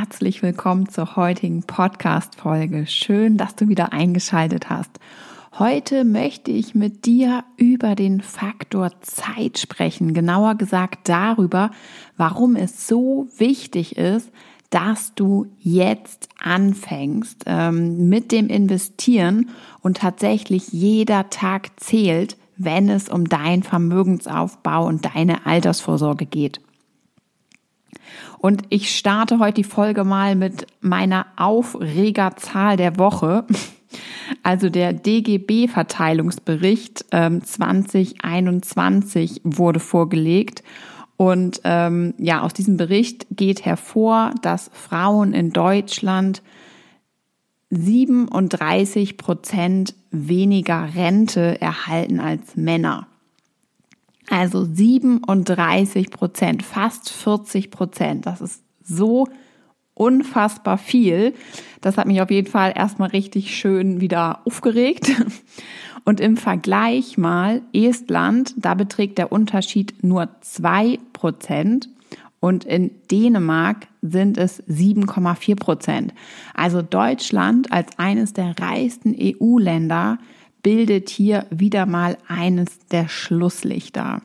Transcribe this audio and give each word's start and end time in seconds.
Herzlich 0.00 0.44
willkommen 0.44 0.88
zur 0.88 1.16
heutigen 1.16 1.64
Podcast-Folge. 1.64 2.86
Schön, 2.86 3.36
dass 3.36 3.56
du 3.56 3.66
wieder 3.66 3.92
eingeschaltet 3.92 4.70
hast. 4.70 4.92
Heute 5.58 6.04
möchte 6.04 6.52
ich 6.52 6.76
mit 6.76 7.04
dir 7.04 7.42
über 7.56 7.96
den 7.96 8.20
Faktor 8.20 8.92
Zeit 9.00 9.58
sprechen. 9.58 10.14
Genauer 10.14 10.54
gesagt 10.54 11.08
darüber, 11.08 11.72
warum 12.16 12.54
es 12.54 12.86
so 12.86 13.26
wichtig 13.38 13.96
ist, 13.96 14.30
dass 14.70 15.16
du 15.16 15.46
jetzt 15.58 16.28
anfängst 16.40 17.42
ähm, 17.46 18.08
mit 18.08 18.30
dem 18.30 18.46
Investieren 18.46 19.50
und 19.80 19.96
tatsächlich 19.96 20.68
jeder 20.68 21.28
Tag 21.28 21.70
zählt, 21.80 22.36
wenn 22.56 22.88
es 22.88 23.08
um 23.08 23.28
deinen 23.28 23.64
Vermögensaufbau 23.64 24.86
und 24.86 25.12
deine 25.12 25.44
Altersvorsorge 25.44 26.24
geht. 26.24 26.60
Und 28.38 28.62
ich 28.68 28.94
starte 28.96 29.38
heute 29.38 29.62
die 29.62 29.64
Folge 29.64 30.04
mal 30.04 30.36
mit 30.36 30.66
meiner 30.80 31.26
Aufregerzahl 31.36 32.76
der 32.76 32.98
Woche. 32.98 33.46
Also 34.42 34.68
der 34.68 34.92
DGB-Verteilungsbericht 34.92 37.06
ähm, 37.12 37.42
2021 37.42 39.40
wurde 39.42 39.80
vorgelegt. 39.80 40.62
Und 41.16 41.62
ähm, 41.64 42.12
ja, 42.18 42.42
aus 42.42 42.52
diesem 42.52 42.76
Bericht 42.76 43.26
geht 43.30 43.64
hervor, 43.64 44.34
dass 44.42 44.70
Frauen 44.74 45.32
in 45.32 45.48
Deutschland 45.50 46.42
37 47.70 49.16
Prozent 49.16 49.94
weniger 50.10 50.94
Rente 50.94 51.60
erhalten 51.60 52.20
als 52.20 52.56
Männer. 52.56 53.07
Also 54.30 54.64
37 54.64 56.10
Prozent, 56.10 56.62
fast 56.62 57.10
40 57.10 57.70
Prozent. 57.70 58.26
Das 58.26 58.40
ist 58.40 58.62
so 58.82 59.26
unfassbar 59.94 60.78
viel. 60.78 61.34
Das 61.80 61.96
hat 61.96 62.06
mich 62.06 62.20
auf 62.20 62.30
jeden 62.30 62.50
Fall 62.50 62.72
erstmal 62.76 63.10
richtig 63.10 63.56
schön 63.56 64.00
wieder 64.00 64.40
aufgeregt. 64.46 65.10
Und 66.04 66.20
im 66.20 66.36
Vergleich 66.36 67.18
mal 67.18 67.60
Estland, 67.74 68.54
da 68.56 68.74
beträgt 68.74 69.18
der 69.18 69.30
Unterschied 69.32 70.02
nur 70.02 70.28
zwei 70.40 70.98
Prozent. 71.12 71.90
Und 72.40 72.64
in 72.64 72.92
Dänemark 73.10 73.88
sind 74.00 74.38
es 74.38 74.62
7,4 74.68 75.56
Prozent. 75.56 76.14
Also 76.54 76.82
Deutschland 76.82 77.72
als 77.72 77.98
eines 77.98 78.32
der 78.32 78.54
reichsten 78.58 79.14
EU-Länder 79.20 80.18
bildet 80.62 81.08
hier 81.08 81.46
wieder 81.50 81.86
mal 81.86 82.18
eines 82.28 82.78
der 82.90 83.08
Schlusslichter. 83.08 84.22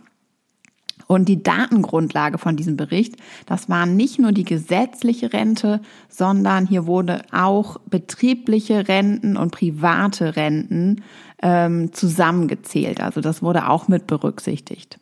Und 1.08 1.28
die 1.30 1.44
Datengrundlage 1.44 2.38
von 2.38 2.56
diesem 2.56 2.78
Bericht, 2.78 3.17
das 3.45 3.70
war 3.70 3.86
nicht 3.86 4.20
nur 4.20 4.31
die 4.31 4.45
gesetzliche 4.45 5.34
Rente, 5.34 5.81
sondern 6.09 6.66
hier 6.66 6.88
wurde 6.88 7.22
auch 7.31 7.80
betriebliche 7.89 8.88
Renten 8.88 9.38
und 9.38 9.52
private 9.52 10.36
Renten 10.36 11.04
ähm, 11.42 11.92
zusammengezählt. 11.94 13.02
Also 13.02 13.22
das 13.22 13.42
wurde 13.42 13.70
auch 13.70 13.88
mit 13.88 14.08
berücksichtigt. 14.08 14.98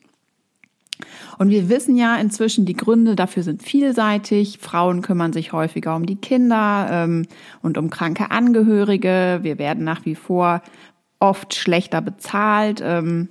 Und 1.38 1.50
wir 1.50 1.70
wissen 1.70 1.96
ja 1.96 2.18
inzwischen, 2.18 2.66
die 2.66 2.76
Gründe 2.76 3.16
dafür 3.16 3.44
sind 3.44 3.64
vielseitig. 3.64 4.60
Frauen 4.60 5.02
kümmern 5.02 5.34
sich 5.34 5.54
häufiger 5.54 5.96
um 5.96 6.06
die 6.06 6.16
Kinder 6.16 6.88
ähm, 6.92 7.26
und 7.62 7.78
um 7.78 7.90
kranke 7.90 8.32
Angehörige. 8.32 9.40
Wir 9.42 9.58
werden 9.58 9.84
nach 9.84 10.06
wie 10.06 10.16
vor 10.16 10.62
oft 11.22 11.56
schlechter 11.56 12.02
bezahlt. 12.02 12.82
Ähm, 12.84 13.30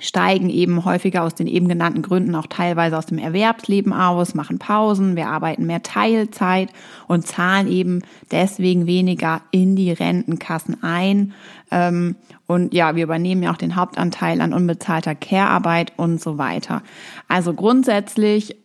steigen 0.00 0.50
eben 0.50 0.84
häufiger 0.84 1.22
aus 1.22 1.34
den 1.34 1.46
eben 1.46 1.68
genannten 1.68 2.02
Gründen 2.02 2.34
auch 2.34 2.46
teilweise 2.46 2.98
aus 2.98 3.06
dem 3.06 3.18
Erwerbsleben 3.18 3.92
aus, 3.92 4.34
machen 4.34 4.58
Pausen, 4.58 5.16
wir 5.16 5.28
arbeiten 5.28 5.66
mehr 5.66 5.82
Teilzeit 5.82 6.70
und 7.08 7.26
zahlen 7.26 7.68
eben 7.68 8.02
deswegen 8.30 8.86
weniger 8.86 9.40
in 9.52 9.74
die 9.74 9.92
Rentenkassen 9.92 10.82
ein. 10.82 11.32
Ähm, 11.70 12.16
und 12.46 12.74
ja, 12.74 12.94
wir 12.94 13.04
übernehmen 13.04 13.42
ja 13.42 13.52
auch 13.52 13.56
den 13.56 13.76
Hauptanteil 13.76 14.40
an 14.40 14.52
unbezahlter 14.52 15.14
Care-Arbeit 15.14 15.94
und 15.96 16.20
so 16.20 16.38
weiter. 16.38 16.82
Also 17.26 17.54
grundsätzlich 17.54 18.56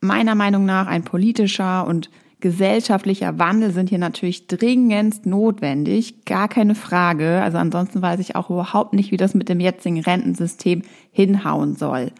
meiner 0.00 0.34
Meinung 0.34 0.64
nach 0.64 0.88
ein 0.88 1.04
politischer 1.04 1.86
und 1.86 2.10
gesellschaftlicher 2.42 3.38
Wandel 3.38 3.72
sind 3.72 3.88
hier 3.88 3.98
natürlich 3.98 4.46
dringendst 4.46 5.24
notwendig, 5.24 6.26
gar 6.26 6.48
keine 6.48 6.74
Frage. 6.74 7.40
Also 7.40 7.56
ansonsten 7.56 8.02
weiß 8.02 8.20
ich 8.20 8.36
auch 8.36 8.50
überhaupt 8.50 8.92
nicht, 8.92 9.12
wie 9.12 9.16
das 9.16 9.32
mit 9.32 9.48
dem 9.48 9.60
jetzigen 9.60 10.00
Rentensystem 10.00 10.82
hinhauen 11.10 11.76
soll. 11.76 12.12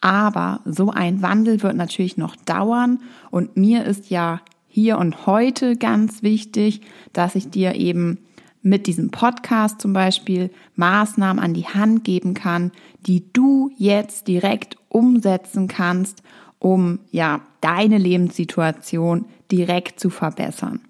Aber 0.00 0.60
so 0.64 0.90
ein 0.90 1.20
Wandel 1.20 1.62
wird 1.62 1.76
natürlich 1.76 2.16
noch 2.16 2.36
dauern 2.36 3.00
und 3.30 3.58
mir 3.58 3.84
ist 3.84 4.08
ja 4.08 4.40
hier 4.66 4.96
und 4.98 5.26
heute 5.26 5.76
ganz 5.76 6.22
wichtig, 6.22 6.80
dass 7.12 7.34
ich 7.34 7.50
dir 7.50 7.74
eben 7.74 8.18
mit 8.62 8.86
diesem 8.86 9.10
Podcast 9.10 9.80
zum 9.80 9.92
Beispiel 9.92 10.50
Maßnahmen 10.76 11.42
an 11.42 11.54
die 11.54 11.66
Hand 11.66 12.04
geben 12.04 12.34
kann, 12.34 12.70
die 13.06 13.24
du 13.32 13.70
jetzt 13.76 14.28
direkt 14.28 14.76
umsetzen 14.88 15.66
kannst, 15.66 16.22
um 16.58 17.00
ja 17.10 17.40
deine 17.60 17.98
Lebenssituation 17.98 19.24
direkt 19.50 20.00
zu 20.00 20.10
verbessern. 20.10 20.80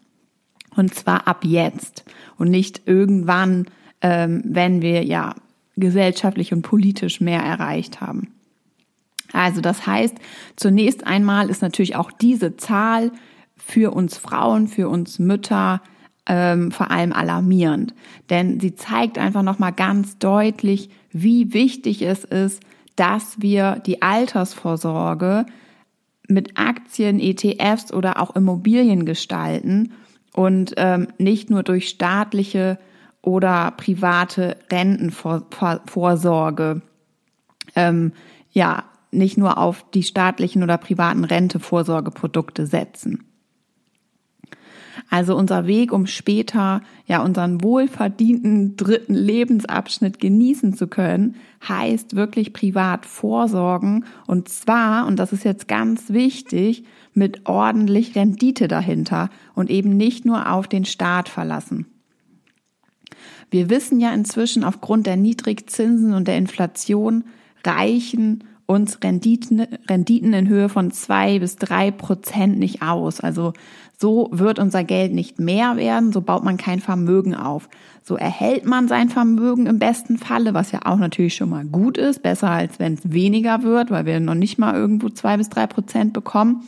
Und 0.76 0.94
zwar 0.94 1.26
ab 1.26 1.44
jetzt 1.44 2.04
und 2.38 2.50
nicht 2.50 2.82
irgendwann, 2.86 3.66
ähm, 4.00 4.42
wenn 4.44 4.82
wir 4.82 5.04
ja 5.04 5.34
gesellschaftlich 5.76 6.52
und 6.52 6.62
politisch 6.62 7.20
mehr 7.20 7.40
erreicht 7.40 8.00
haben. 8.00 8.28
Also 9.32 9.60
das 9.60 9.86
heißt, 9.86 10.16
zunächst 10.56 11.06
einmal 11.06 11.50
ist 11.50 11.62
natürlich 11.62 11.96
auch 11.96 12.10
diese 12.10 12.56
Zahl 12.56 13.12
für 13.56 13.92
uns 13.92 14.16
Frauen, 14.16 14.68
für 14.68 14.88
uns 14.88 15.18
Mütter 15.18 15.80
ähm, 16.26 16.70
vor 16.70 16.90
allem 16.90 17.12
alarmierend, 17.12 17.94
denn 18.28 18.60
sie 18.60 18.74
zeigt 18.74 19.18
einfach 19.18 19.42
noch 19.42 19.58
mal 19.58 19.70
ganz 19.70 20.18
deutlich, 20.18 20.90
wie 21.10 21.52
wichtig 21.52 22.02
es 22.02 22.24
ist, 22.24 22.62
dass 22.96 23.40
wir 23.40 23.80
die 23.86 24.02
Altersvorsorge 24.02 25.46
mit 26.30 26.56
Aktien, 26.56 27.20
ETFs 27.20 27.92
oder 27.92 28.20
auch 28.20 28.36
Immobilien 28.36 29.04
gestalten 29.04 29.92
und 30.32 30.74
ähm, 30.76 31.08
nicht 31.18 31.50
nur 31.50 31.62
durch 31.62 31.88
staatliche 31.88 32.78
oder 33.22 33.72
private 33.76 34.56
Rentenvorsorge, 34.70 36.82
ähm, 37.76 38.12
ja, 38.50 38.84
nicht 39.10 39.38
nur 39.38 39.58
auf 39.58 39.84
die 39.92 40.04
staatlichen 40.04 40.62
oder 40.62 40.78
privaten 40.78 41.24
Rentevorsorgeprodukte 41.24 42.66
setzen. 42.66 43.24
Also 45.08 45.36
unser 45.36 45.66
Weg, 45.66 45.92
um 45.92 46.06
später 46.06 46.82
ja 47.06 47.22
unseren 47.22 47.62
wohlverdienten 47.62 48.76
dritten 48.76 49.14
Lebensabschnitt 49.14 50.20
genießen 50.20 50.74
zu 50.74 50.86
können, 50.86 51.36
heißt 51.66 52.16
wirklich 52.16 52.52
privat 52.52 53.06
vorsorgen 53.06 54.04
und 54.26 54.48
zwar, 54.48 55.06
und 55.06 55.18
das 55.18 55.32
ist 55.32 55.44
jetzt 55.44 55.68
ganz 55.68 56.10
wichtig, 56.10 56.84
mit 57.12 57.46
ordentlich 57.46 58.14
Rendite 58.14 58.68
dahinter 58.68 59.30
und 59.54 59.70
eben 59.70 59.96
nicht 59.96 60.24
nur 60.24 60.50
auf 60.52 60.68
den 60.68 60.84
Staat 60.84 61.28
verlassen. 61.28 61.86
Wir 63.50 63.68
wissen 63.68 64.00
ja 64.00 64.12
inzwischen 64.12 64.64
aufgrund 64.64 65.06
der 65.06 65.16
Niedrigzinsen 65.16 66.14
und 66.14 66.28
der 66.28 66.38
Inflation 66.38 67.24
reichen 67.64 68.44
uns 68.66 69.02
Renditen, 69.02 69.66
Renditen 69.88 70.32
in 70.32 70.48
Höhe 70.48 70.68
von 70.68 70.92
zwei 70.92 71.40
bis 71.40 71.56
drei 71.56 71.90
Prozent 71.90 72.58
nicht 72.58 72.82
aus. 72.82 73.20
Also 73.20 73.52
so 74.00 74.30
wird 74.32 74.58
unser 74.58 74.82
Geld 74.82 75.12
nicht 75.12 75.38
mehr 75.38 75.76
werden, 75.76 76.10
so 76.10 76.22
baut 76.22 76.42
man 76.42 76.56
kein 76.56 76.80
Vermögen 76.80 77.34
auf. 77.34 77.68
So 78.02 78.16
erhält 78.16 78.64
man 78.64 78.88
sein 78.88 79.10
Vermögen 79.10 79.66
im 79.66 79.78
besten 79.78 80.16
Falle, 80.16 80.54
was 80.54 80.72
ja 80.72 80.80
auch 80.86 80.96
natürlich 80.96 81.34
schon 81.34 81.50
mal 81.50 81.66
gut 81.66 81.98
ist, 81.98 82.22
besser 82.22 82.48
als 82.48 82.78
wenn 82.78 82.94
es 82.94 83.12
weniger 83.12 83.62
wird, 83.62 83.90
weil 83.90 84.06
wir 84.06 84.18
noch 84.18 84.34
nicht 84.34 84.58
mal 84.58 84.74
irgendwo 84.74 85.10
zwei 85.10 85.36
bis 85.36 85.50
drei 85.50 85.66
Prozent 85.66 86.14
bekommen. 86.14 86.64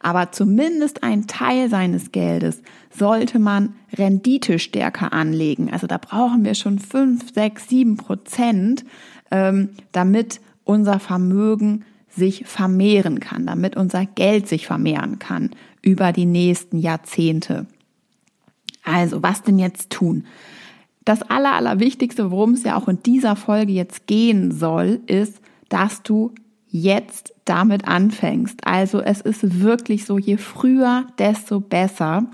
Aber 0.00 0.30
zumindest 0.30 1.02
ein 1.02 1.26
Teil 1.26 1.68
seines 1.68 2.12
Geldes 2.12 2.62
sollte 2.96 3.40
man 3.40 3.74
Rendite 3.92 4.60
stärker 4.60 5.12
anlegen. 5.12 5.72
Also 5.72 5.88
da 5.88 5.98
brauchen 5.98 6.44
wir 6.44 6.54
schon 6.54 6.78
fünf, 6.78 7.34
sechs, 7.34 7.68
sieben 7.68 7.96
Prozent, 7.96 8.84
ähm, 9.32 9.70
damit 9.90 10.40
unser 10.62 11.00
Vermögen 11.00 11.84
sich 12.16 12.46
vermehren 12.46 13.20
kann, 13.20 13.46
damit 13.46 13.76
unser 13.76 14.06
Geld 14.06 14.48
sich 14.48 14.66
vermehren 14.66 15.18
kann 15.18 15.50
über 15.82 16.12
die 16.12 16.26
nächsten 16.26 16.78
Jahrzehnte. 16.78 17.66
Also, 18.82 19.22
was 19.22 19.42
denn 19.42 19.58
jetzt 19.58 19.90
tun? 19.90 20.24
Das 21.04 21.22
Aller, 21.22 21.54
Allerwichtigste, 21.54 22.30
worum 22.30 22.52
es 22.52 22.64
ja 22.64 22.76
auch 22.76 22.88
in 22.88 23.02
dieser 23.02 23.36
Folge 23.36 23.72
jetzt 23.72 24.06
gehen 24.06 24.50
soll, 24.50 25.00
ist, 25.06 25.40
dass 25.68 26.02
du 26.02 26.34
jetzt 26.68 27.32
damit 27.44 27.86
anfängst. 27.86 28.66
Also 28.66 29.00
es 29.00 29.20
ist 29.20 29.60
wirklich 29.60 30.04
so, 30.04 30.18
je 30.18 30.36
früher, 30.36 31.06
desto 31.18 31.60
besser. 31.60 32.26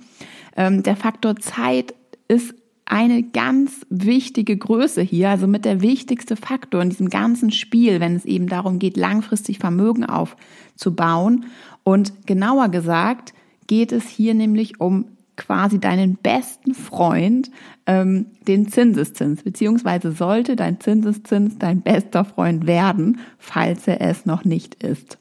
Ähm, 0.56 0.82
der 0.82 0.96
Faktor 0.96 1.36
Zeit 1.36 1.94
ist 2.28 2.54
eine 2.92 3.22
ganz 3.22 3.86
wichtige 3.88 4.54
Größe 4.54 5.00
hier, 5.00 5.30
also 5.30 5.46
mit 5.46 5.64
der 5.64 5.80
wichtigste 5.80 6.36
Faktor 6.36 6.82
in 6.82 6.90
diesem 6.90 7.08
ganzen 7.08 7.50
Spiel, 7.50 8.00
wenn 8.00 8.14
es 8.14 8.26
eben 8.26 8.48
darum 8.48 8.78
geht, 8.78 8.98
langfristig 8.98 9.58
Vermögen 9.58 10.04
aufzubauen. 10.04 11.46
Und 11.84 12.26
genauer 12.26 12.68
gesagt 12.68 13.32
geht 13.66 13.92
es 13.92 14.06
hier 14.08 14.34
nämlich 14.34 14.78
um 14.78 15.06
quasi 15.38 15.80
deinen 15.80 16.16
besten 16.16 16.74
Freund, 16.74 17.50
ähm, 17.86 18.26
den 18.46 18.68
Zinseszins, 18.68 19.42
beziehungsweise 19.42 20.12
sollte 20.12 20.54
dein 20.54 20.78
Zinseszins 20.78 21.56
dein 21.56 21.80
bester 21.80 22.26
Freund 22.26 22.66
werden, 22.66 23.20
falls 23.38 23.88
er 23.88 24.02
es 24.02 24.26
noch 24.26 24.44
nicht 24.44 24.74
ist. 24.84 25.16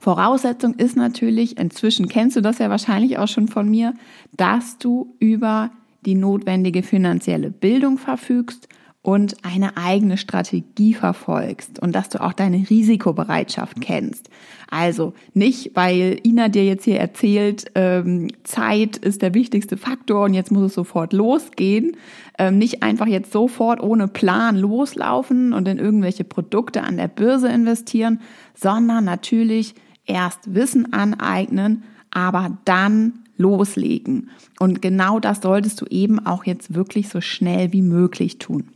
Voraussetzung 0.00 0.76
ist 0.76 0.96
natürlich, 0.96 1.58
inzwischen 1.58 2.08
kennst 2.08 2.36
du 2.36 2.40
das 2.40 2.58
ja 2.58 2.70
wahrscheinlich 2.70 3.18
auch 3.18 3.28
schon 3.28 3.48
von 3.48 3.68
mir, 3.68 3.92
dass 4.34 4.78
du 4.78 5.14
über 5.18 5.70
die 6.04 6.14
notwendige 6.14 6.82
finanzielle 6.82 7.50
Bildung 7.50 7.98
verfügst 7.98 8.68
und 9.02 9.34
eine 9.42 9.76
eigene 9.76 10.16
Strategie 10.16 10.94
verfolgst 10.94 11.80
und 11.80 11.92
dass 11.92 12.08
du 12.08 12.22
auch 12.22 12.32
deine 12.32 12.70
Risikobereitschaft 12.70 13.80
kennst. 13.80 14.30
Also 14.70 15.12
nicht, 15.34 15.72
weil 15.74 16.20
Ina 16.24 16.48
dir 16.48 16.64
jetzt 16.64 16.84
hier 16.84 17.00
erzählt, 17.00 17.64
ähm, 17.74 18.28
Zeit 18.44 18.96
ist 18.96 19.20
der 19.20 19.34
wichtigste 19.34 19.76
Faktor 19.76 20.24
und 20.24 20.34
jetzt 20.34 20.52
muss 20.52 20.66
es 20.66 20.74
sofort 20.74 21.12
losgehen. 21.12 21.96
Ähm, 22.38 22.58
nicht 22.58 22.84
einfach 22.84 23.08
jetzt 23.08 23.32
sofort 23.32 23.82
ohne 23.82 24.06
Plan 24.06 24.56
loslaufen 24.56 25.52
und 25.52 25.66
in 25.66 25.78
irgendwelche 25.78 26.24
Produkte 26.24 26.84
an 26.84 26.96
der 26.96 27.08
Börse 27.08 27.48
investieren, 27.48 28.20
sondern 28.54 29.04
natürlich 29.04 29.74
erst 30.06 30.54
Wissen 30.54 30.92
aneignen, 30.92 31.82
aber 32.10 32.56
dann 32.64 33.21
loslegen. 33.36 34.30
Und 34.58 34.82
genau 34.82 35.20
das 35.20 35.40
solltest 35.40 35.80
du 35.80 35.86
eben 35.86 36.24
auch 36.24 36.44
jetzt 36.44 36.74
wirklich 36.74 37.08
so 37.08 37.20
schnell 37.20 37.72
wie 37.72 37.82
möglich 37.82 38.38
tun. 38.38 38.68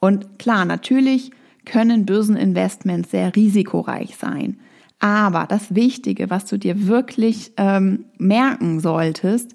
Und 0.00 0.38
klar, 0.38 0.64
natürlich 0.64 1.30
können 1.64 2.06
Börseninvestments 2.06 3.10
sehr 3.10 3.34
risikoreich 3.36 4.16
sein. 4.16 4.58
Aber 4.98 5.46
das 5.48 5.74
Wichtige, 5.74 6.30
was 6.30 6.46
du 6.46 6.58
dir 6.58 6.86
wirklich 6.86 7.52
ähm, 7.56 8.04
merken 8.18 8.80
solltest, 8.80 9.54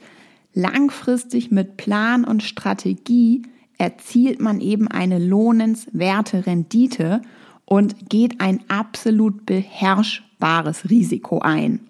langfristig 0.54 1.52
mit 1.52 1.78
Plan 1.78 2.26
und 2.26 2.44
Strategie 2.44 3.44
erzielt 3.78 4.42
man 4.42 4.60
eben 4.60 4.88
eine 4.88 5.20
lohnenswerte 5.20 6.46
Rendite 6.46 7.22
und 7.66 8.10
geht 8.10 8.42
ein 8.42 8.62
absolut 8.68 9.46
beherrschbares 9.46 10.90
Risiko 10.90 11.40
ein. 11.40 11.82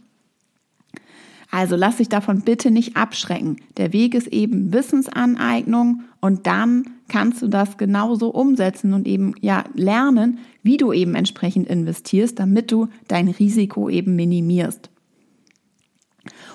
Also 1.49 1.75
lass 1.75 1.97
dich 1.97 2.09
davon 2.09 2.41
bitte 2.41 2.71
nicht 2.71 2.97
abschrecken. 2.97 3.57
Der 3.77 3.93
Weg 3.93 4.15
ist 4.15 4.27
eben 4.27 4.73
Wissensaneignung 4.73 6.03
und 6.19 6.45
dann 6.45 6.85
kannst 7.07 7.41
du 7.41 7.47
das 7.47 7.77
genauso 7.77 8.29
umsetzen 8.29 8.93
und 8.93 9.07
eben 9.07 9.33
ja 9.39 9.63
lernen, 9.73 10.39
wie 10.61 10.77
du 10.77 10.91
eben 10.91 11.15
entsprechend 11.15 11.67
investierst, 11.67 12.37
damit 12.39 12.71
du 12.71 12.89
dein 13.07 13.29
Risiko 13.29 13.89
eben 13.89 14.15
minimierst. 14.15 14.89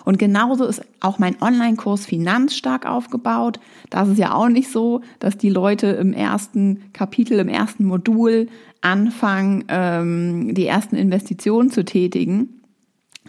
Und 0.05 0.19
genauso 0.19 0.67
ist 0.67 0.83
auch 1.01 1.19
mein 1.19 1.41
Online-Kurs 1.41 2.05
finanzstark 2.05 2.87
aufgebaut. 2.87 3.61
Das 3.89 4.09
ist 4.09 4.19
ja 4.19 4.35
auch 4.35 4.49
nicht 4.49 4.71
so, 4.71 5.01
dass 5.19 5.39
die 5.39 5.49
Leute 5.49 5.87
im 5.89 6.13
ersten 6.13 6.93
Kapitel, 6.93 7.39
im 7.39 7.49
ersten 7.49 7.85
Modul 7.85 8.49
anfangen, 8.81 9.65
ähm, 9.69 10.55
die 10.55 10.67
ersten 10.67 10.97
Investitionen 10.97 11.71
zu 11.71 11.85
tätigen, 11.85 12.62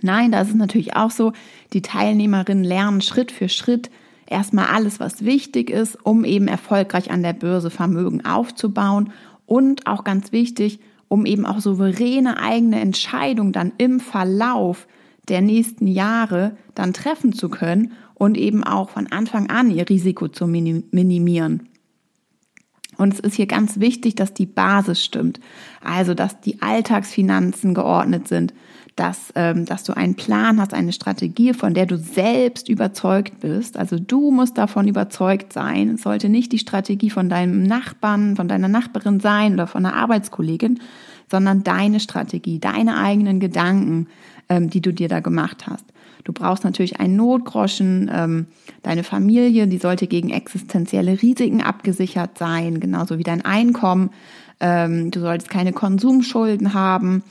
Nein, 0.04 0.34
da 0.34 0.42
ist 0.42 0.50
es 0.50 0.56
natürlich 0.56 0.98
auch 0.98 1.12
so, 1.12 1.32
die 1.72 1.82
Teilnehmerinnen 1.82 2.66
lernen 2.66 3.02
Schritt 3.02 3.32
für 3.32 3.48
Schritt 3.48 3.90
erstmal 4.28 4.68
alles, 4.68 5.00
was 5.00 5.24
wichtig 5.24 5.70
ist, 5.70 5.98
um 6.06 6.26
eben 6.26 6.50
erfolgreich 6.50 7.10
an 7.10 7.24
der 7.24 7.32
Börse 7.32 7.70
Vermögen 7.70 8.26
aufzubauen 8.26 9.14
und 9.46 9.88
auch 9.88 10.04
ganz 10.04 10.34
wichtig, 10.34 10.80
um 11.08 11.26
eben 11.26 11.46
auch 11.46 11.62
souveräne 11.62 12.38
eigene 12.38 12.82
Entscheidungen 12.82 13.54
dann 13.54 13.72
im 13.78 14.02
Verlauf 14.02 14.88
der 15.30 15.40
nächsten 15.40 15.88
Jahre 15.88 16.58
dann 16.76 16.92
treffen 16.92 17.32
zu 17.32 17.48
können 17.48 17.94
und 18.14 18.38
eben 18.38 18.66
auch 18.66 18.90
von 18.90 19.10
Anfang 19.10 19.50
an 19.50 19.72
ihr 19.72 19.88
Risiko 19.88 20.28
zu 20.28 20.48
minimieren. 20.48 21.70
Und 22.98 23.14
es 23.14 23.20
ist 23.22 23.36
hier 23.36 23.48
ganz 23.48 23.80
wichtig, 23.80 24.16
dass 24.16 24.34
die 24.34 24.46
Basis 24.46 25.04
stimmt. 25.04 25.40
Also, 25.82 26.14
dass 26.14 26.42
die 26.42 26.62
Alltagsfinanzen 26.62 27.74
geordnet 27.74 28.28
sind, 28.28 28.54
dass, 28.95 29.34
ähm, 29.36 29.66
dass 29.66 29.84
du 29.84 29.95
einen 29.95 30.16
Plan 30.16 30.60
hast, 30.60 30.74
eine 30.74 30.94
Strategie, 30.94 31.54
von 31.54 31.74
der 31.74 31.86
du 31.86 31.98
selbst 31.98 32.69
überzeugt 32.69 33.40
bist. 33.40 33.78
Also 33.78 33.98
du 33.98 34.31
musst 34.31 34.57
davon 34.57 34.88
überzeugt 34.88 35.51
sein. 35.51 35.95
Es 35.95 36.04
sollte 36.04 36.30
nicht 36.30 36.51
die 36.51 36.60
Strategie 36.60 37.10
von 37.10 37.28
deinem 37.30 37.63
Nachbarn, 37.63 38.36
von 38.36 38.48
deiner 38.48 38.68
Nachbarin 38.68 39.19
sein 39.19 39.56
oder 39.56 39.68
von 39.68 39.86
einer 39.86 39.95
Arbeitskollegin, 39.95 40.80
sondern 41.30 41.63
deine 41.63 42.00
Strategie, 42.00 42.60
deine 42.60 42.98
eigenen 42.98 43.40
Gedanken, 43.40 44.07
ähm, 44.50 44.69
die 44.69 44.81
du 44.81 44.94
dir 44.94 45.07
da 45.07 45.22
gemacht 45.22 45.66
hast. 45.68 45.86
Du 46.24 46.31
brauchst 46.31 46.63
natürlich 46.63 47.00
einen 47.00 47.16
Notgroschen. 47.16 48.10
Ähm, 48.13 48.48
deine 48.81 49.04
Familie, 49.04 49.68
die 49.68 49.78
sollte 49.78 50.07
gegen 50.07 50.30
existenzielle 50.30 51.22
Risiken 51.22 51.62
abgesichert 51.62 52.38
sein, 52.38 52.80
genauso 52.80 53.18
wie 53.18 53.24
dein 53.24 53.44
Einkommen. 53.44 54.12
Ähm, 54.60 55.12
du 55.12 55.19
solltest 55.19 55.50
keine 55.50 55.74
Konsumschulden 55.74 56.74
haben. 56.74 57.24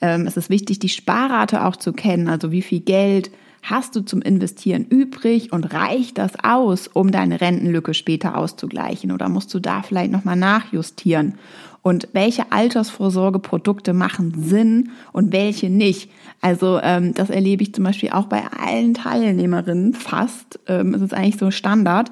Ähm, 0.00 0.26
es 0.26 0.36
ist 0.36 0.50
wichtig, 0.50 0.78
die 0.78 0.88
Sparrate 0.88 1.64
auch 1.64 1.76
zu 1.76 1.92
kennen, 1.92 2.28
also 2.28 2.50
wie 2.52 2.62
viel 2.62 2.80
Geld 2.80 3.30
hast 3.62 3.96
du 3.96 4.00
zum 4.00 4.22
Investieren 4.22 4.84
übrig 4.84 5.52
und 5.52 5.74
reicht 5.74 6.18
das 6.18 6.32
aus, 6.42 6.88
um 6.88 7.10
deine 7.10 7.40
Rentenlücke 7.40 7.92
später 7.92 8.36
auszugleichen 8.36 9.10
oder 9.12 9.28
musst 9.28 9.52
du 9.52 9.58
da 9.58 9.82
vielleicht 9.82 10.12
nochmal 10.12 10.36
nachjustieren? 10.36 11.34
Und 11.82 12.08
welche 12.12 12.52
Altersvorsorgeprodukte 12.52 13.92
machen 13.92 14.34
Sinn 14.44 14.90
und 15.12 15.32
welche 15.32 15.70
nicht? 15.70 16.10
Also 16.40 16.80
ähm, 16.82 17.14
das 17.14 17.30
erlebe 17.30 17.62
ich 17.62 17.74
zum 17.74 17.84
Beispiel 17.84 18.10
auch 18.10 18.26
bei 18.26 18.42
allen 18.46 18.94
Teilnehmerinnen 18.94 19.94
fast. 19.94 20.58
Ähm, 20.66 20.94
es 20.94 21.02
ist 21.02 21.14
eigentlich 21.14 21.38
so 21.38 21.50
Standard, 21.50 22.10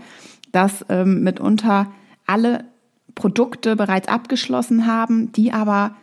dass 0.53 0.85
ähm, 0.89 1.23
mitunter 1.23 1.89
alle 2.27 2.65
Produkte 3.15 3.77
bereits 3.77 4.09
abgeschlossen 4.09 4.87
haben, 4.87 5.33
die 5.33 5.53
aber 5.53 5.97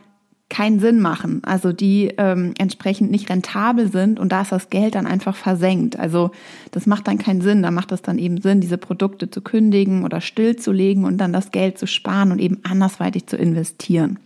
keinen 0.53 0.79
Sinn 0.79 0.99
machen, 0.99 1.41
also 1.43 1.73
die 1.73 2.13
ähm, 2.19 2.53
entsprechend 2.59 3.09
nicht 3.09 3.27
rentabel 3.31 3.91
sind 3.91 4.19
und 4.19 4.31
da 4.31 4.43
ist 4.43 4.51
das 4.51 4.69
Geld 4.69 4.93
dann 4.93 5.07
einfach 5.07 5.35
versenkt. 5.35 5.97
Also 5.97 6.29
das 6.69 6.85
macht 6.85 7.07
dann 7.07 7.17
keinen 7.17 7.41
Sinn. 7.41 7.63
Da 7.63 7.71
macht 7.71 7.91
es 7.91 8.03
dann 8.03 8.19
eben 8.19 8.39
Sinn, 8.39 8.61
diese 8.61 8.77
Produkte 8.77 9.31
zu 9.31 9.41
kündigen 9.41 10.03
oder 10.03 10.21
stillzulegen 10.21 11.05
und 11.05 11.17
dann 11.17 11.33
das 11.33 11.49
Geld 11.49 11.79
zu 11.79 11.87
sparen 11.87 12.31
und 12.31 12.37
eben 12.37 12.59
andersweitig 12.61 13.25
zu 13.25 13.35
investieren. 13.35 14.19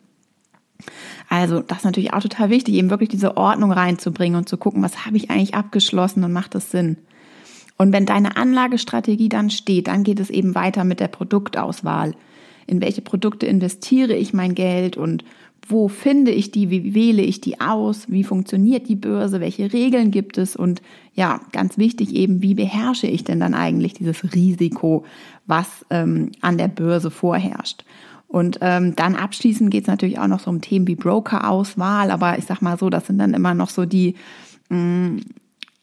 Also 1.30 1.62
das 1.62 1.80
ist 1.80 1.86
natürlich 1.86 2.14
auch 2.14 2.22
total 2.22 2.50
wichtig, 2.50 2.76
eben 2.76 2.90
wirklich 2.90 3.10
diese 3.10 3.38
Ordnung 3.38 3.72
reinzubringen 3.72 4.38
und 4.38 4.50
zu 4.50 4.58
gucken, 4.58 4.84
was 4.84 5.06
habe 5.06 5.16
ich 5.16 5.30
eigentlich 5.30 5.56
abgeschlossen 5.56 6.26
und 6.26 6.34
macht 6.34 6.56
das 6.56 6.72
Sinn. 6.72 6.98
Und 7.78 7.94
wenn 7.94 8.06
deine 8.06 8.36
Anlagestrategie 8.36 9.30
dann 9.30 9.50
steht, 9.50 9.88
dann 9.88 10.04
geht 10.04 10.20
es 10.20 10.30
eben 10.30 10.56
weiter 10.56 10.84
mit 10.84 11.00
der 11.00 11.08
Produktauswahl. 11.08 12.16
In 12.66 12.82
welche 12.82 13.02
Produkte 13.02 13.46
investiere 13.46 14.14
ich 14.14 14.34
mein 14.34 14.56
Geld 14.56 14.98
und 14.98 15.24
wo 15.70 15.88
finde 15.88 16.32
ich 16.32 16.52
die, 16.52 16.70
wie 16.70 16.94
wähle 16.94 17.22
ich 17.22 17.42
die 17.42 17.60
aus, 17.60 18.10
wie 18.10 18.24
funktioniert 18.24 18.88
die 18.88 18.96
Börse, 18.96 19.42
welche 19.42 19.74
Regeln 19.74 20.12
gibt 20.12 20.38
es 20.38 20.56
und 20.56 20.82
ja, 21.14 21.42
ganz 21.52 21.78
wichtig 21.78 22.16
eben, 22.16 22.42
wie 22.42 22.56
beherrsche 22.56 23.08
ich 23.08 23.24
denn 23.24 23.40
dann 23.40 23.54
eigentlich 23.54 23.94
dieses 23.94 24.24
Risiko, 24.36 25.04
was 25.46 25.86
ähm, 25.90 26.32
an 26.42 26.58
der 26.58 26.68
Börse 26.68 27.12
vorherrscht. 27.12 27.84
Und 28.28 28.60
ähm, 28.62 28.96
dann 28.96 29.16
abschließend 29.16 29.72
geht 29.72 29.84
es 29.84 29.88
natürlich 29.88 30.20
auch 30.20 30.28
noch 30.28 30.42
so 30.42 30.50
um 30.50 30.62
Themen 30.62 30.88
wie 30.88 30.96
Brokerauswahl, 30.96 32.12
aber 32.12 32.38
ich 32.38 32.46
sag 32.46 32.62
mal 32.62 32.78
so, 32.78 32.90
das 32.90 33.08
sind 33.08 33.20
dann 33.20 33.34
immer 33.34 33.54
noch 33.54 33.70
so 33.70 33.86
die 33.86 34.16
mh, 34.70 34.78
mm, 34.78 35.22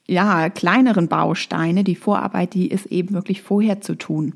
ja, 0.07 0.51
kleineren 0.51 1.09
Bausteine. 1.09 1.85
Die 1.85 1.97
Vorarbeit, 1.97 2.55
die 2.55 2.69
ist 2.69 2.87
eben 2.87 3.15
wirklich 3.15 3.43
vorher 3.43 3.81
zu 3.81 3.95
tun. 3.95 4.35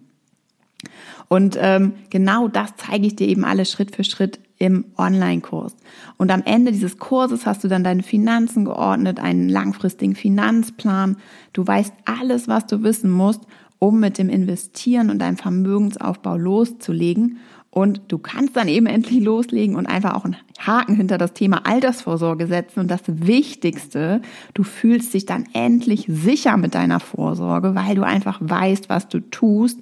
Und 1.29 1.59
ähm, 1.61 1.93
genau 2.11 2.49
das 2.49 2.75
zeige 2.77 3.07
ich 3.07 3.17
dir 3.17 3.29
eben 3.29 3.45
alles 3.45 3.71
Schritt 3.71 3.95
für 3.95 4.05
Schritt 4.05 4.41
im 4.59 4.87
Online-Kurs. 4.97 5.77
Und 6.17 6.31
am 6.31 6.43
Ende 6.45 6.73
dieses 6.73 6.99
Kurses 6.99 7.47
hast 7.47 7.63
du 7.63 7.69
dann 7.69 7.85
deine 7.85 8.03
Finanzen 8.03 8.65
geordnet, 8.65 9.21
einen 9.21 9.49
langfristigen 9.49 10.15
Finanzplan. 10.15 11.17
Du 11.53 11.67
weißt 11.67 11.93
alles, 12.05 12.49
was 12.49 12.67
du 12.67 12.83
wissen 12.83 13.11
musst, 13.11 13.43
um 13.79 14.01
mit 14.01 14.19
dem 14.19 14.29
Investieren 14.29 15.11
und 15.11 15.21
deinem 15.21 15.37
Vermögensaufbau 15.37 16.37
loszulegen. 16.37 17.39
Und 17.71 18.01
du 18.09 18.19
kannst 18.19 18.57
dann 18.57 18.67
eben 18.67 18.87
endlich 18.87 19.23
loslegen 19.23 19.77
und 19.77 19.87
einfach 19.87 20.15
auch 20.15 20.25
einen 20.25 20.39
Haken 20.59 20.97
hinter 20.97 21.19
das 21.19 21.35
Thema 21.35 21.67
Altersvorsorge 21.67 22.47
setzen. 22.47 22.81
Und 22.81 22.91
das 22.91 23.03
Wichtigste, 23.07 24.23
du 24.55 24.65
fühlst 24.65 25.15
dich 25.15 25.27
dann 25.27 25.45
endlich 25.53 26.07
sicher 26.09 26.57
mit 26.57 26.75
deiner 26.75 26.99
Vorsorge, 26.99 27.75
weil 27.75 27.95
du 27.95 28.03
einfach 28.05 28.39
weißt, 28.41 28.89
was 28.89 29.09
du 29.09 29.21
tust 29.21 29.79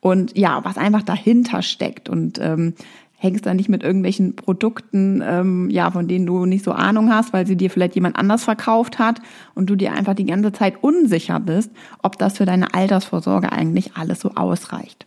und 0.00 0.36
ja, 0.36 0.64
was 0.64 0.78
einfach 0.78 1.02
dahinter 1.02 1.62
steckt. 1.62 2.08
Und 2.08 2.38
ähm, 2.40 2.74
hängst 3.18 3.46
da 3.46 3.52
nicht 3.52 3.68
mit 3.68 3.82
irgendwelchen 3.82 4.36
Produkten, 4.36 5.22
ähm, 5.26 5.68
ja, 5.70 5.90
von 5.90 6.06
denen 6.06 6.24
du 6.24 6.46
nicht 6.46 6.64
so 6.64 6.72
Ahnung 6.72 7.12
hast, 7.12 7.32
weil 7.32 7.46
sie 7.46 7.56
dir 7.56 7.68
vielleicht 7.68 7.96
jemand 7.96 8.16
anders 8.16 8.44
verkauft 8.44 9.00
hat 9.00 9.20
und 9.54 9.68
du 9.68 9.74
dir 9.74 9.92
einfach 9.92 10.14
die 10.14 10.24
ganze 10.24 10.52
Zeit 10.52 10.82
unsicher 10.82 11.40
bist, 11.40 11.70
ob 12.02 12.16
das 12.16 12.36
für 12.36 12.46
deine 12.46 12.74
Altersvorsorge 12.74 13.50
eigentlich 13.50 13.96
alles 13.96 14.20
so 14.20 14.30
ausreicht. 14.36 15.06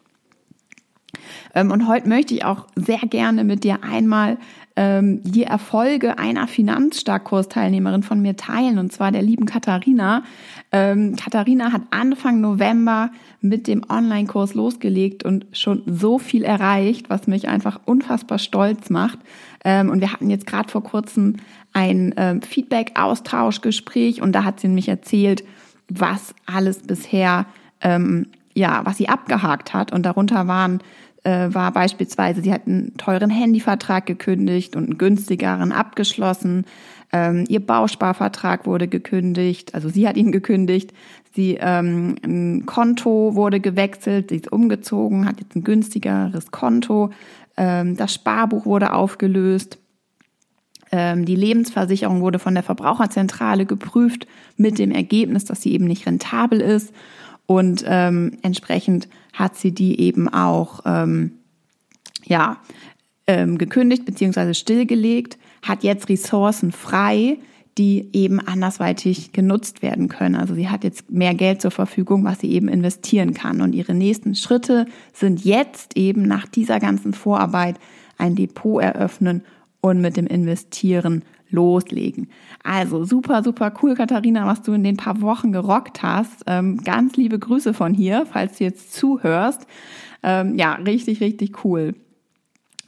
Ähm, 1.56 1.72
und 1.72 1.88
heute 1.88 2.10
möchte 2.10 2.34
ich 2.34 2.44
auch 2.44 2.68
sehr 2.76 3.00
gerne 3.00 3.46
mit 3.46 3.64
dir 3.64 3.80
einmal 3.82 4.38
ähm, 4.82 5.22
die 5.24 5.44
Erfolge 5.44 6.18
einer 6.18 6.48
Finanzstarkkursteilnehmerin 6.48 8.02
von 8.02 8.20
mir 8.20 8.36
teilen, 8.36 8.80
und 8.80 8.92
zwar 8.92 9.12
der 9.12 9.22
lieben 9.22 9.46
Katharina. 9.46 10.24
Ähm, 10.72 11.16
Katharina 11.16 11.72
hat 11.72 11.84
Anfang 11.92 12.42
November 12.42 13.12
mit 13.42 13.68
dem 13.68 13.84
Online-Kurs 13.88 14.56
losgelegt 14.56 15.24
und 15.24 15.46
schon 15.52 15.84
so 15.86 16.18
viel 16.18 16.44
erreicht, 16.44 17.12
was 17.12 17.28
mich 17.28 17.48
einfach 17.48 17.80
unfassbar 17.86 18.40
stolz 18.40 18.90
macht. 18.90 19.20
Ähm, 19.64 19.92
und 19.92 20.02
wir 20.02 20.12
hatten 20.12 20.32
jetzt 20.32 20.48
gerade 20.48 20.70
vor 20.70 20.84
kurzem 20.84 21.36
ein 21.74 22.16
ähm, 22.18 22.42
Feedback-Austauschgespräch 22.42 24.20
und 24.24 24.32
da 24.32 24.44
hat 24.46 24.60
sie 24.60 24.68
nämlich 24.68 24.90
erzählt, 24.90 25.44
was 25.90 26.34
alles 26.48 26.80
bisher, 26.80 27.46
ähm, 27.82 28.26
ja, 28.56 28.82
was 28.84 28.98
sie 28.98 29.10
abgehakt 29.10 29.76
hat. 29.76 29.94
Und 29.94 30.08
darunter 30.08 30.48
waren 30.48 30.80
äh, 31.24 31.54
war 31.54 31.72
beispielsweise, 31.72 32.42
sie 32.42 32.52
hat 32.52 32.68
einen 32.68 32.98
teuren 32.98 33.30
Handyvertrag 33.30 34.06
gekündigt 34.06 34.76
und 34.76 34.86
einen 34.86 34.98
günstigeren 34.98 35.72
abgeschlossen. 35.72 36.66
Ähm, 37.14 37.46
ihr 37.48 37.60
Bausparvertrag 37.60 38.66
wurde 38.66 38.88
gekündigt, 38.88 39.76
also 39.76 39.90
sie 39.90 40.08
hat 40.08 40.18
ihn 40.18 40.32
gekündigt. 40.32 40.94
Sie 41.34 41.58
ähm, 41.62 42.16
ein 42.24 42.66
Konto 42.66 43.36
wurde 43.36 43.60
gewechselt, 43.60 44.30
sie 44.30 44.38
ist 44.38 44.52
umgezogen, 44.52 45.26
hat 45.26 45.40
jetzt 45.40 45.56
ein 45.56 45.64
günstigeres 45.64 46.52
Konto. 46.52 47.12
Ähm, 47.56 47.96
das 47.96 48.14
Sparbuch 48.14 48.66
wurde 48.66 48.94
aufgelöst. 48.94 49.78
Ähm, 50.92 51.26
die 51.26 51.36
Lebensversicherung 51.36 52.22
wurde 52.22 52.40
von 52.40 52.54
der 52.54 52.64
Verbraucherzentrale 52.64 53.66
geprüft 53.66 54.28
mit 54.58 54.78
dem 54.78 54.92
Ergebnis, 54.92 55.46
dass 55.46 55.62
sie 55.62 55.74
eben 55.74 55.86
nicht 55.86 56.06
rentabel 56.06 56.60
ist. 56.60 56.94
Und 57.52 57.84
ähm, 57.86 58.38
entsprechend 58.44 59.10
hat 59.34 59.58
sie 59.58 59.74
die 59.74 60.00
eben 60.00 60.30
auch 60.30 60.80
ähm, 60.86 61.34
ja, 62.24 62.62
ähm, 63.28 63.58
gekündigt 63.58 64.06
bzw. 64.06 64.54
stillgelegt, 64.54 65.38
hat 65.62 65.84
jetzt 65.84 66.08
Ressourcen 66.08 66.72
frei, 66.72 67.40
die 67.78 68.08
eben 68.14 68.40
andersweitig 68.40 69.34
genutzt 69.34 69.82
werden 69.82 70.08
können. 70.08 70.36
Also 70.36 70.56
sie 70.56 70.70
hat 70.70 70.86
jetzt 70.86 71.12
mehr 71.12 71.34
Geld 71.34 71.62
zur 71.62 71.72
Verfügung, 71.72 72.24
was 72.24 72.40
sie 72.40 72.54
eben 72.54 72.70
investieren 72.70 73.34
kann. 73.34 73.60
Und 73.60 73.76
ihre 73.76 73.96
nächsten 73.96 74.34
Schritte 74.34 74.86
sind 75.12 75.44
jetzt 75.44 75.98
eben 75.98 76.22
nach 76.22 76.48
dieser 76.48 76.80
ganzen 76.80 77.12
Vorarbeit 77.12 77.76
ein 78.18 78.36
Depot 78.36 78.82
eröffnen 78.82 79.44
und 79.82 80.00
mit 80.00 80.16
dem 80.16 80.28
Investieren 80.28 81.24
loslegen. 81.52 82.30
Also 82.64 83.04
super, 83.04 83.44
super 83.44 83.74
cool, 83.82 83.96
Katharina, 83.96 84.46
was 84.46 84.62
du 84.62 84.74
in 84.74 84.84
den 84.84 84.98
paar 84.98 85.22
Wochen 85.22 85.52
gerockt 85.52 86.04
hast. 86.04 86.44
Ähm, 86.48 86.78
ganz 86.78 87.16
liebe 87.16 87.40
Grüße 87.40 87.74
von 87.74 87.94
hier, 87.94 88.26
falls 88.26 88.58
du 88.58 88.64
jetzt 88.64 88.94
zuhörst. 88.94 89.68
Ähm, 90.24 90.58
ja, 90.58 90.74
richtig, 90.74 91.22
richtig 91.22 91.64
cool. 91.64 91.96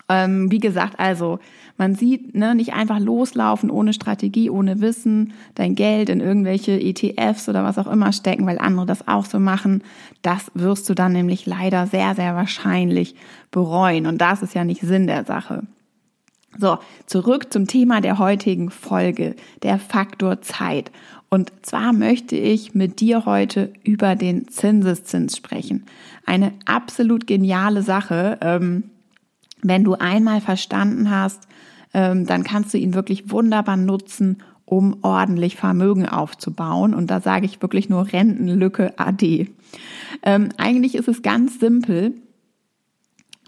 Ähm, 0.09 0.51
wie 0.51 0.59
gesagt, 0.59 0.99
also 0.99 1.39
man 1.77 1.95
sieht, 1.95 2.35
ne, 2.35 2.53
nicht 2.55 2.73
einfach 2.73 2.99
loslaufen 2.99 3.71
ohne 3.71 3.93
Strategie, 3.93 4.49
ohne 4.49 4.79
Wissen, 4.81 5.33
dein 5.55 5.75
Geld 5.75 6.09
in 6.09 6.19
irgendwelche 6.19 6.79
ETFs 6.79 7.49
oder 7.49 7.63
was 7.63 7.79
auch 7.79 7.91
immer 7.91 8.11
stecken, 8.11 8.45
weil 8.45 8.59
andere 8.59 8.85
das 8.85 9.07
auch 9.07 9.25
so 9.25 9.39
machen. 9.39 9.81
Das 10.21 10.51
wirst 10.53 10.89
du 10.89 10.93
dann 10.93 11.13
nämlich 11.13 11.45
leider 11.45 11.87
sehr, 11.87 12.15
sehr 12.15 12.35
wahrscheinlich 12.35 13.15
bereuen. 13.49 14.05
Und 14.05 14.19
das 14.19 14.43
ist 14.43 14.53
ja 14.53 14.63
nicht 14.63 14.81
Sinn 14.81 15.07
der 15.07 15.25
Sache. 15.25 15.63
So, 16.59 16.77
zurück 17.07 17.51
zum 17.51 17.67
Thema 17.67 17.99
der 18.01 18.19
heutigen 18.19 18.69
Folge, 18.69 19.35
der 19.63 19.79
Faktor 19.79 20.41
Zeit. 20.41 20.91
Und 21.29 21.51
zwar 21.63 21.93
möchte 21.93 22.35
ich 22.35 22.75
mit 22.75 22.99
dir 22.99 23.25
heute 23.25 23.73
über 23.83 24.15
den 24.15 24.47
Zinseszins 24.49 25.35
sprechen. 25.35 25.85
Eine 26.25 26.53
absolut 26.65 27.25
geniale 27.25 27.81
Sache. 27.81 28.37
Ähm, 28.41 28.83
wenn 29.63 29.83
du 29.83 29.95
einmal 29.95 30.41
verstanden 30.41 31.09
hast, 31.09 31.47
ähm, 31.93 32.27
dann 32.27 32.43
kannst 32.43 32.73
du 32.73 32.77
ihn 32.77 32.93
wirklich 32.93 33.31
wunderbar 33.31 33.77
nutzen, 33.77 34.43
um 34.65 34.97
ordentlich 35.01 35.55
Vermögen 35.55 36.07
aufzubauen. 36.07 36.93
Und 36.93 37.09
da 37.09 37.19
sage 37.19 37.45
ich 37.45 37.61
wirklich 37.63 37.89
nur 37.89 38.13
Rentenlücke 38.13 38.93
AD. 38.97 39.49
Ähm, 40.21 40.49
eigentlich 40.57 40.93
ist 40.93 41.07
es 41.07 41.23
ganz 41.23 41.59
simpel. 41.59 42.13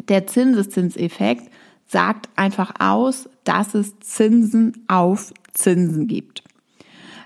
Der 0.09 0.25
Zinseszinseffekt 0.25 1.51
sagt 1.87 2.29
einfach 2.35 2.73
aus, 2.79 3.29
dass 3.43 3.73
es 3.75 3.99
Zinsen 3.99 4.83
auf 4.87 5.33
Zinsen 5.53 6.07
gibt 6.07 6.43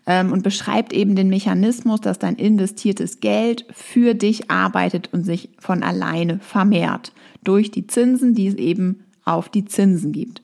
ähm, 0.05 0.31
und 0.31 0.43
beschreibt 0.43 0.91
eben 0.91 1.15
den 1.15 1.29
Mechanismus, 1.29 2.01
dass 2.01 2.19
dein 2.19 2.35
investiertes 2.35 3.19
Geld 3.19 3.65
für 3.71 4.15
dich 4.15 4.49
arbeitet 4.49 5.13
und 5.13 5.23
sich 5.23 5.49
von 5.59 5.83
alleine 5.83 6.39
vermehrt 6.39 7.13
durch 7.43 7.71
die 7.71 7.87
Zinsen, 7.87 8.33
die 8.33 8.47
es 8.47 8.55
eben 8.55 9.05
auf 9.23 9.49
die 9.49 9.65
Zinsen 9.65 10.11
gibt. 10.11 10.41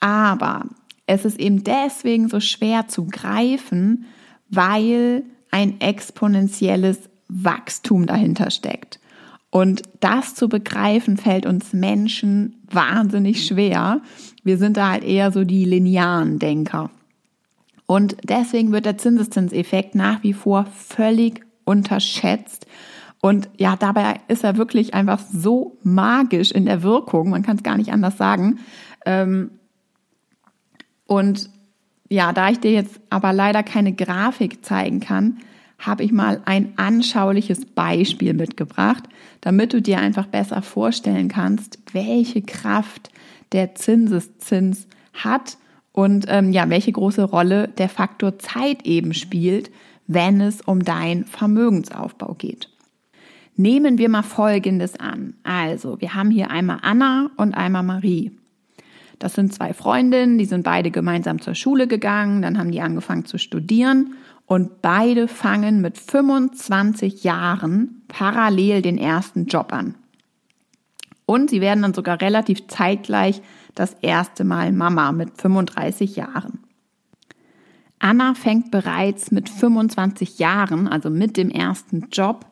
Aber 0.00 0.66
es 1.06 1.24
ist 1.24 1.38
eben 1.38 1.62
deswegen 1.64 2.28
so 2.28 2.40
schwer 2.40 2.88
zu 2.88 3.06
greifen, 3.06 4.06
weil 4.48 5.24
ein 5.50 5.80
exponentielles 5.80 6.98
Wachstum 7.28 8.06
dahinter 8.06 8.50
steckt. 8.50 8.98
Und 9.52 9.82
das 10.00 10.34
zu 10.34 10.48
begreifen 10.48 11.18
fällt 11.18 11.44
uns 11.44 11.74
Menschen 11.74 12.64
wahnsinnig 12.70 13.46
schwer. 13.46 14.00
Wir 14.42 14.56
sind 14.56 14.78
da 14.78 14.92
halt 14.92 15.04
eher 15.04 15.30
so 15.30 15.44
die 15.44 15.66
linearen 15.66 16.38
Denker. 16.38 16.90
Und 17.84 18.16
deswegen 18.24 18.72
wird 18.72 18.86
der 18.86 18.96
Zinseszinseffekt 18.96 19.94
nach 19.94 20.22
wie 20.22 20.32
vor 20.32 20.64
völlig 20.74 21.44
unterschätzt. 21.64 22.66
Und 23.20 23.50
ja, 23.58 23.76
dabei 23.76 24.20
ist 24.26 24.42
er 24.42 24.56
wirklich 24.56 24.94
einfach 24.94 25.20
so 25.30 25.76
magisch 25.82 26.50
in 26.50 26.64
der 26.64 26.82
Wirkung. 26.82 27.28
Man 27.28 27.42
kann 27.42 27.56
es 27.56 27.62
gar 27.62 27.76
nicht 27.76 27.92
anders 27.92 28.16
sagen. 28.16 28.58
Ähm, 29.04 29.50
und 31.06 31.50
ja, 32.08 32.32
da 32.32 32.48
ich 32.48 32.58
dir 32.58 32.72
jetzt 32.72 32.98
aber 33.10 33.34
leider 33.34 33.62
keine 33.62 33.92
Grafik 33.92 34.64
zeigen 34.64 35.00
kann, 35.00 35.40
habe 35.82 36.04
ich 36.04 36.12
mal 36.12 36.40
ein 36.44 36.72
anschauliches 36.76 37.66
Beispiel 37.66 38.34
mitgebracht, 38.34 39.04
damit 39.40 39.72
du 39.72 39.82
dir 39.82 39.98
einfach 39.98 40.26
besser 40.26 40.62
vorstellen 40.62 41.28
kannst, 41.28 41.78
welche 41.92 42.40
Kraft 42.42 43.10
der 43.50 43.74
Zinseszins 43.74 44.86
hat 45.12 45.58
und 45.92 46.26
ähm, 46.28 46.52
ja, 46.52 46.70
welche 46.70 46.92
große 46.92 47.24
Rolle 47.24 47.68
der 47.68 47.88
Faktor 47.88 48.38
Zeit 48.38 48.86
eben 48.86 49.12
spielt, 49.12 49.70
wenn 50.06 50.40
es 50.40 50.60
um 50.62 50.84
dein 50.84 51.24
Vermögensaufbau 51.24 52.34
geht. 52.34 52.68
Nehmen 53.56 53.98
wir 53.98 54.08
mal 54.08 54.22
Folgendes 54.22 54.98
an. 54.98 55.34
Also, 55.42 56.00
wir 56.00 56.14
haben 56.14 56.30
hier 56.30 56.50
einmal 56.50 56.78
Anna 56.82 57.30
und 57.36 57.54
einmal 57.54 57.82
Marie. 57.82 58.30
Das 59.18 59.34
sind 59.34 59.52
zwei 59.52 59.74
Freundinnen, 59.74 60.38
die 60.38 60.46
sind 60.46 60.64
beide 60.64 60.90
gemeinsam 60.90 61.40
zur 61.40 61.54
Schule 61.54 61.86
gegangen, 61.86 62.42
dann 62.42 62.58
haben 62.58 62.72
die 62.72 62.80
angefangen 62.80 63.24
zu 63.24 63.38
studieren 63.38 64.14
und 64.46 64.82
beide 64.82 65.28
fangen 65.28 65.80
mit 65.80 65.98
25 65.98 67.24
Jahren 67.24 68.02
parallel 68.08 68.82
den 68.82 68.98
ersten 68.98 69.46
Job 69.46 69.72
an. 69.72 69.94
Und 71.26 71.50
sie 71.50 71.60
werden 71.60 71.82
dann 71.82 71.94
sogar 71.94 72.20
relativ 72.20 72.66
zeitgleich 72.66 73.40
das 73.74 73.94
erste 74.02 74.44
Mal 74.44 74.72
Mama 74.72 75.12
mit 75.12 75.40
35 75.40 76.16
Jahren. 76.16 76.60
Anna 77.98 78.34
fängt 78.34 78.70
bereits 78.70 79.30
mit 79.30 79.48
25 79.48 80.40
Jahren, 80.40 80.88
also 80.88 81.08
mit 81.08 81.36
dem 81.36 81.50
ersten 81.50 82.08
Job, 82.10 82.46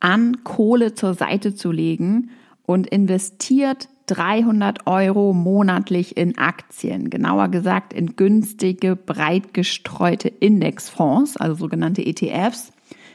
an, 0.00 0.42
Kohle 0.42 0.94
zur 0.94 1.14
Seite 1.14 1.54
zu 1.54 1.70
legen 1.70 2.30
und 2.64 2.86
investiert 2.86 3.88
300 4.06 4.86
Euro 4.86 5.32
monatlich 5.32 6.16
in 6.16 6.38
Aktien, 6.38 7.10
genauer 7.10 7.48
gesagt 7.48 7.92
in 7.92 8.16
günstige, 8.16 8.96
breit 8.96 9.52
gestreute 9.52 10.28
Indexfonds, 10.28 11.36
also 11.36 11.56
sogenannte 11.56 12.04
ETFs. 12.04 12.72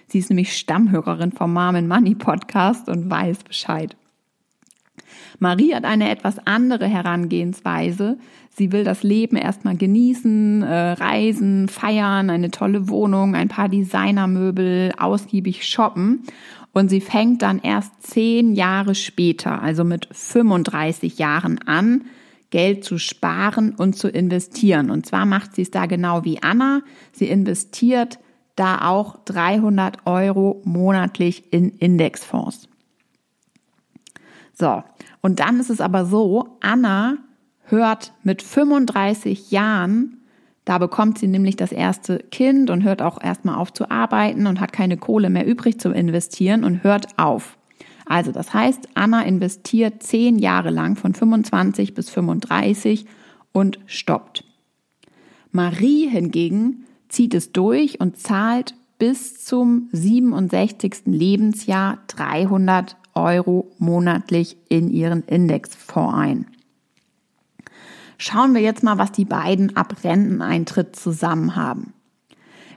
Sie 0.08 0.20
ist 0.20 0.30
nämlich 0.30 0.58
Stammhörerin 0.58 1.32
vom 1.32 1.54
Mom 1.54 1.88
Money 1.88 2.16
Podcast 2.16 2.90
und 2.90 3.10
weiß 3.10 3.44
Bescheid. 3.44 3.96
Marie 5.40 5.74
hat 5.74 5.86
eine 5.86 6.10
etwas 6.10 6.46
andere 6.46 6.86
Herangehensweise. 6.86 8.18
Sie 8.54 8.72
will 8.72 8.84
das 8.84 9.02
Leben 9.02 9.38
erstmal 9.38 9.78
genießen, 9.78 10.62
äh, 10.62 10.92
reisen, 10.92 11.70
feiern, 11.70 12.30
eine 12.30 12.52
tolle 12.52 12.90
Wohnung, 12.90 13.34
ein 13.34 13.48
paar 13.48 13.70
Designermöbel, 13.70 14.92
ausgiebig 14.98 15.66
shoppen. 15.66 16.24
Und 16.74 16.90
sie 16.90 17.02
fängt 17.02 17.42
dann 17.42 17.60
erst 17.60 17.92
zehn 18.02 18.54
Jahre 18.54 18.96
später, 18.96 19.62
also 19.62 19.84
mit 19.84 20.08
35 20.12 21.18
Jahren 21.18 21.60
an, 21.68 22.06
Geld 22.50 22.84
zu 22.84 22.98
sparen 22.98 23.76
und 23.76 23.96
zu 23.96 24.10
investieren. 24.10 24.90
Und 24.90 25.06
zwar 25.06 25.26
macht 25.26 25.56
sie 25.56 25.64
es 25.64 25.72
da 25.72 25.86
genau 25.86 26.24
wie 26.24 26.42
Anna. 26.44 26.82
Sie 27.12 27.28
investiert 27.28 28.20
da 28.56 28.88
auch 28.90 29.18
300 29.26 30.06
Euro 30.06 30.62
monatlich 30.66 31.52
in 31.52 31.70
Indexfonds. 31.78 32.68
So, 34.54 34.84
und 35.22 35.40
dann 35.40 35.60
ist 35.60 35.70
es 35.70 35.82
aber 35.82 36.06
so, 36.06 36.58
Anna 36.62 37.18
hört 37.64 38.14
mit 38.24 38.42
35 38.42 39.52
Jahren, 39.52 40.21
da 40.66 40.78
bekommt 40.78 41.18
sie 41.18 41.28
nämlich 41.28 41.56
das 41.56 41.72
erste 41.72 42.20
Kind 42.20 42.70
und 42.70 42.84
hört 42.84 43.02
auch 43.02 43.22
erstmal 43.22 43.56
auf 43.56 43.74
zu 43.74 43.90
arbeiten 43.90 44.46
und 44.46 44.60
hat 44.60 44.74
keine 44.74 44.98
Kohle 44.98 45.30
mehr 45.30 45.46
übrig 45.46 45.80
zum 45.80 45.94
Investieren 45.94 46.64
und 46.64 46.84
hört 46.84 47.18
auf. 47.18 47.58
Also 48.06 48.32
das 48.32 48.54
heißt, 48.54 48.90
Anna 48.94 49.24
investiert 49.24 50.04
zehn 50.04 50.38
Jahre 50.38 50.70
lang 50.70 50.96
von 50.96 51.14
25 51.14 51.94
bis 51.94 52.10
35 52.10 53.06
und 53.54 53.80
stoppt. 53.86 54.44
Marie 55.52 56.08
hingegen 56.08 56.86
zieht 57.10 57.34
es 57.34 57.52
durch 57.52 58.00
und 58.00 58.18
zahlt 58.18 58.76
bis 58.98 59.44
zum 59.44 59.90
67. 59.92 61.04
Lebensjahr 61.06 62.00
300 62.08 62.98
Euro 63.16 63.72
monatlich 63.78 64.58
in 64.70 64.90
ihren 64.90 65.24
Indexfonds 65.24 66.14
ein. 66.16 66.46
Schauen 68.24 68.54
wir 68.54 68.62
jetzt 68.62 68.84
mal, 68.84 69.00
was 69.00 69.12
die 69.12 69.26
beiden 69.26 69.76
ab 69.76 69.96
Renteneintritt 70.04 70.96
zusammen 70.96 71.56
haben. 71.56 71.94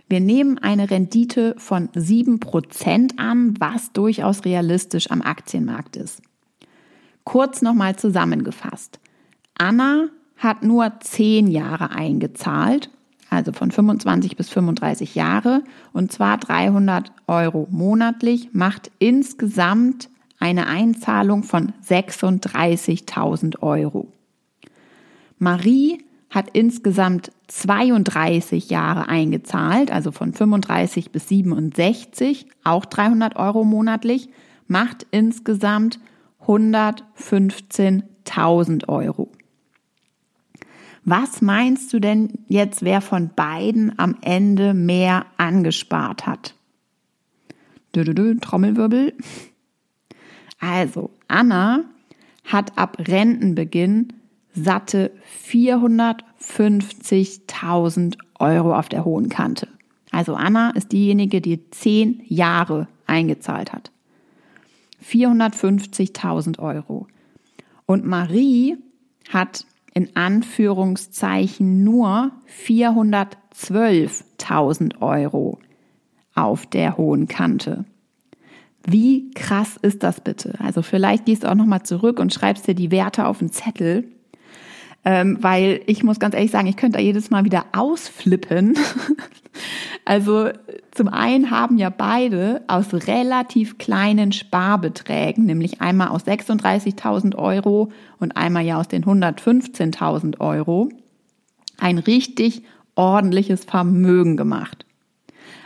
Wir 0.08 0.20
nehmen 0.20 0.56
eine 0.56 0.90
Rendite 0.90 1.54
von 1.58 1.90
7% 1.90 3.18
an, 3.18 3.54
was 3.58 3.92
durchaus 3.92 4.46
realistisch 4.46 5.10
am 5.10 5.20
Aktienmarkt 5.20 5.96
ist. 5.96 6.22
Kurz 7.24 7.60
nochmal 7.60 7.94
zusammengefasst. 7.96 8.98
Anna 9.58 10.06
hat 10.38 10.62
nur 10.62 10.90
10 11.00 11.48
Jahre 11.48 11.90
eingezahlt, 11.90 12.88
also 13.28 13.52
von 13.52 13.70
25 13.70 14.38
bis 14.38 14.48
35 14.48 15.14
Jahre, 15.14 15.62
und 15.92 16.10
zwar 16.10 16.38
300 16.38 17.12
Euro 17.26 17.68
monatlich, 17.70 18.48
macht 18.54 18.90
insgesamt 18.98 20.08
eine 20.38 20.68
Einzahlung 20.68 21.42
von 21.42 21.74
36.000 21.86 23.60
Euro. 23.60 24.13
Marie 25.44 26.02
hat 26.30 26.50
insgesamt 26.54 27.30
32 27.46 28.70
Jahre 28.70 29.08
eingezahlt, 29.08 29.92
also 29.92 30.10
von 30.10 30.32
35 30.32 31.12
bis 31.12 31.28
67, 31.28 32.48
auch 32.64 32.86
300 32.86 33.36
Euro 33.36 33.62
monatlich, 33.62 34.28
macht 34.66 35.06
insgesamt 35.12 36.00
115.000 36.44 38.88
Euro. 38.88 39.30
Was 41.04 41.40
meinst 41.42 41.92
du 41.92 42.00
denn 42.00 42.32
jetzt, 42.48 42.82
wer 42.82 43.02
von 43.02 43.30
beiden 43.36 43.96
am 43.98 44.16
Ende 44.22 44.72
mehr 44.74 45.26
angespart 45.36 46.26
hat? 46.26 46.54
Trommelwirbel. 47.92 49.12
Also, 50.58 51.10
Anna 51.28 51.84
hat 52.44 52.78
ab 52.78 52.96
Rentenbeginn 52.98 54.08
satte 54.54 55.10
450.000 55.48 58.16
Euro 58.38 58.76
auf 58.76 58.88
der 58.88 59.04
hohen 59.04 59.28
Kante. 59.28 59.68
Also 60.10 60.34
Anna 60.34 60.70
ist 60.70 60.90
diejenige, 60.92 61.40
die 61.40 61.70
zehn 61.70 62.22
Jahre 62.26 62.88
eingezahlt 63.06 63.72
hat. 63.72 63.92
450.000 65.04 66.58
Euro. 66.60 67.08
Und 67.86 68.06
Marie 68.06 68.78
hat 69.28 69.66
in 69.92 70.16
Anführungszeichen 70.16 71.84
nur 71.84 72.32
412.000 72.66 75.00
Euro 75.00 75.58
auf 76.34 76.66
der 76.66 76.96
hohen 76.96 77.28
Kante. 77.28 77.84
Wie 78.86 79.30
krass 79.30 79.78
ist 79.80 80.02
das 80.02 80.20
bitte? 80.20 80.58
Also 80.60 80.82
vielleicht 80.82 81.24
gehst 81.26 81.44
du 81.44 81.50
auch 81.50 81.54
nochmal 81.54 81.84
zurück 81.84 82.18
und 82.18 82.34
schreibst 82.34 82.66
dir 82.66 82.74
die 82.74 82.90
Werte 82.90 83.26
auf 83.26 83.38
den 83.38 83.50
Zettel 83.50 84.08
ähm, 85.04 85.38
weil 85.40 85.82
ich 85.86 86.02
muss 86.02 86.18
ganz 86.18 86.34
ehrlich 86.34 86.50
sagen, 86.50 86.66
ich 86.66 86.76
könnte 86.76 86.98
da 86.98 87.02
jedes 87.02 87.30
Mal 87.30 87.44
wieder 87.44 87.66
ausflippen. 87.72 88.78
also 90.04 90.48
zum 90.92 91.08
einen 91.08 91.50
haben 91.50 91.76
ja 91.76 91.90
beide 91.90 92.62
aus 92.68 92.94
relativ 93.06 93.78
kleinen 93.78 94.32
Sparbeträgen, 94.32 95.44
nämlich 95.44 95.80
einmal 95.80 96.08
aus 96.08 96.24
36.000 96.26 97.36
Euro 97.36 97.92
und 98.18 98.36
einmal 98.36 98.64
ja 98.64 98.78
aus 98.78 98.88
den 98.88 99.04
115.000 99.04 100.40
Euro, 100.40 100.88
ein 101.78 101.98
richtig 101.98 102.62
ordentliches 102.94 103.64
Vermögen 103.64 104.36
gemacht. 104.36 104.86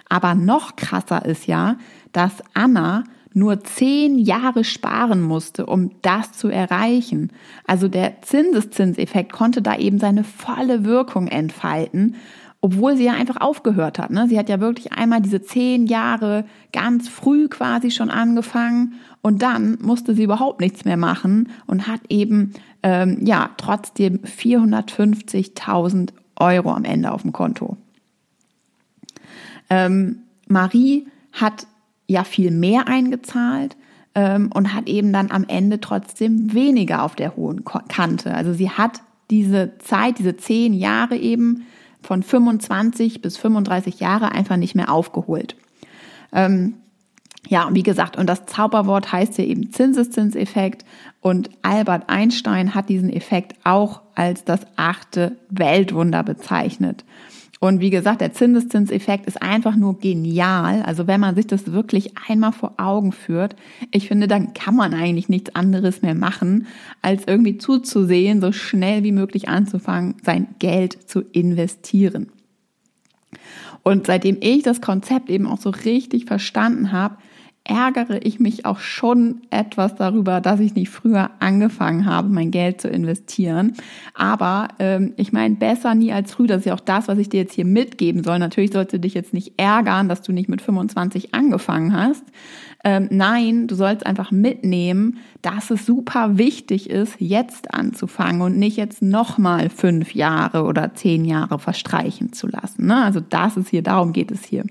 Aber 0.08 0.34
noch 0.34 0.76
krasser 0.76 1.24
ist 1.24 1.46
ja, 1.46 1.76
dass 2.12 2.32
Anna 2.54 3.04
nur 3.34 3.62
zehn 3.64 4.18
Jahre 4.18 4.64
sparen 4.64 5.20
musste, 5.20 5.66
um 5.66 5.90
das 6.02 6.32
zu 6.32 6.48
erreichen. 6.48 7.30
Also 7.66 7.88
der 7.88 8.22
Zinseszinseffekt 8.22 9.32
konnte 9.32 9.62
da 9.62 9.76
eben 9.76 9.98
seine 9.98 10.24
volle 10.24 10.84
Wirkung 10.84 11.28
entfalten, 11.28 12.16
obwohl 12.60 12.96
sie 12.96 13.04
ja 13.04 13.12
einfach 13.12 13.40
aufgehört 13.40 13.98
hat. 13.98 14.10
Ne? 14.10 14.26
Sie 14.28 14.38
hat 14.38 14.48
ja 14.48 14.60
wirklich 14.60 14.92
einmal 14.92 15.20
diese 15.20 15.42
zehn 15.42 15.86
Jahre 15.86 16.44
ganz 16.72 17.08
früh 17.08 17.48
quasi 17.48 17.90
schon 17.90 18.10
angefangen 18.10 18.94
und 19.22 19.42
dann 19.42 19.78
musste 19.80 20.14
sie 20.14 20.24
überhaupt 20.24 20.60
nichts 20.60 20.84
mehr 20.84 20.96
machen 20.96 21.50
und 21.66 21.86
hat 21.86 22.00
eben 22.08 22.54
ähm, 22.82 23.18
ja 23.24 23.50
trotzdem 23.56 24.20
450.000 24.20 26.10
Euro 26.36 26.72
am 26.72 26.84
Ende 26.84 27.12
auf 27.12 27.22
dem 27.22 27.32
Konto. 27.32 27.76
Ähm, 29.70 30.20
Marie 30.48 31.06
hat 31.32 31.66
ja 32.08 32.24
viel 32.24 32.50
mehr 32.50 32.88
eingezahlt 32.88 33.76
ähm, 34.14 34.50
und 34.52 34.74
hat 34.74 34.88
eben 34.88 35.12
dann 35.12 35.30
am 35.30 35.44
Ende 35.46 35.80
trotzdem 35.80 36.52
weniger 36.52 37.04
auf 37.04 37.14
der 37.14 37.36
hohen 37.36 37.64
Kante. 37.64 38.34
Also 38.34 38.52
sie 38.52 38.70
hat 38.70 39.02
diese 39.30 39.78
Zeit, 39.78 40.18
diese 40.18 40.36
zehn 40.36 40.74
Jahre 40.74 41.16
eben 41.16 41.66
von 42.02 42.22
25 42.22 43.22
bis 43.22 43.36
35 43.36 44.00
Jahre 44.00 44.32
einfach 44.32 44.56
nicht 44.56 44.74
mehr 44.74 44.90
aufgeholt. 44.90 45.56
Ähm, 46.32 46.74
ja, 47.46 47.66
und 47.66 47.74
wie 47.74 47.82
gesagt, 47.82 48.16
und 48.16 48.26
das 48.26 48.46
Zauberwort 48.46 49.12
heißt 49.12 49.38
ja 49.38 49.44
eben 49.44 49.70
Zinseszinseffekt 49.72 50.84
und 51.20 51.50
Albert 51.62 52.04
Einstein 52.08 52.74
hat 52.74 52.88
diesen 52.88 53.10
Effekt 53.10 53.54
auch 53.64 54.02
als 54.14 54.44
das 54.44 54.60
achte 54.76 55.36
Weltwunder 55.50 56.22
bezeichnet. 56.22 57.04
Und 57.60 57.80
wie 57.80 57.90
gesagt, 57.90 58.20
der 58.20 58.32
Zinseszinseffekt 58.32 59.26
ist 59.26 59.42
einfach 59.42 59.74
nur 59.74 59.98
genial. 59.98 60.82
Also 60.82 61.06
wenn 61.08 61.20
man 61.20 61.34
sich 61.34 61.46
das 61.46 61.72
wirklich 61.72 62.12
einmal 62.28 62.52
vor 62.52 62.74
Augen 62.76 63.10
führt, 63.10 63.56
ich 63.90 64.06
finde, 64.06 64.28
dann 64.28 64.54
kann 64.54 64.76
man 64.76 64.94
eigentlich 64.94 65.28
nichts 65.28 65.54
anderes 65.56 66.02
mehr 66.02 66.14
machen, 66.14 66.66
als 67.02 67.24
irgendwie 67.26 67.58
zuzusehen, 67.58 68.40
so 68.40 68.52
schnell 68.52 69.02
wie 69.02 69.12
möglich 69.12 69.48
anzufangen, 69.48 70.14
sein 70.22 70.46
Geld 70.60 71.08
zu 71.08 71.20
investieren. 71.32 72.28
Und 73.82 74.06
seitdem 74.06 74.36
ich 74.40 74.62
das 74.62 74.80
Konzept 74.80 75.28
eben 75.28 75.46
auch 75.46 75.60
so 75.60 75.70
richtig 75.70 76.26
verstanden 76.26 76.92
habe, 76.92 77.16
ärgere 77.68 78.24
ich 78.24 78.40
mich 78.40 78.64
auch 78.64 78.78
schon 78.80 79.42
etwas 79.50 79.94
darüber, 79.94 80.40
dass 80.40 80.58
ich 80.58 80.74
nicht 80.74 80.88
früher 80.88 81.30
angefangen 81.38 82.06
habe, 82.06 82.28
mein 82.28 82.50
Geld 82.50 82.80
zu 82.80 82.88
investieren. 82.88 83.74
Aber 84.14 84.68
ähm, 84.78 85.12
ich 85.16 85.32
meine, 85.32 85.54
besser 85.54 85.94
nie 85.94 86.12
als 86.12 86.32
früh. 86.32 86.46
Das 86.46 86.60
ist 86.60 86.64
ja 86.64 86.74
auch 86.74 86.80
das, 86.80 87.08
was 87.08 87.18
ich 87.18 87.28
dir 87.28 87.40
jetzt 87.40 87.54
hier 87.54 87.66
mitgeben 87.66 88.24
soll. 88.24 88.38
Natürlich 88.38 88.72
sollst 88.72 88.94
du 88.94 88.98
dich 88.98 89.14
jetzt 89.14 89.34
nicht 89.34 89.52
ärgern, 89.58 90.08
dass 90.08 90.22
du 90.22 90.32
nicht 90.32 90.48
mit 90.48 90.62
25 90.62 91.34
angefangen 91.34 91.94
hast. 91.94 92.24
Ähm, 92.84 93.08
nein, 93.10 93.66
du 93.66 93.74
sollst 93.74 94.06
einfach 94.06 94.30
mitnehmen, 94.30 95.18
dass 95.42 95.70
es 95.70 95.84
super 95.84 96.38
wichtig 96.38 96.88
ist, 96.88 97.16
jetzt 97.18 97.74
anzufangen 97.74 98.40
und 98.40 98.56
nicht 98.56 98.76
jetzt 98.76 99.02
nochmal 99.02 99.68
fünf 99.68 100.14
Jahre 100.14 100.64
oder 100.64 100.94
zehn 100.94 101.24
Jahre 101.24 101.58
verstreichen 101.58 102.32
zu 102.32 102.46
lassen. 102.46 102.86
Ne? 102.86 103.04
Also 103.04 103.20
das 103.20 103.56
ist 103.56 103.68
hier, 103.68 103.82
darum 103.82 104.12
geht 104.12 104.30
es 104.30 104.44
hier. 104.44 104.64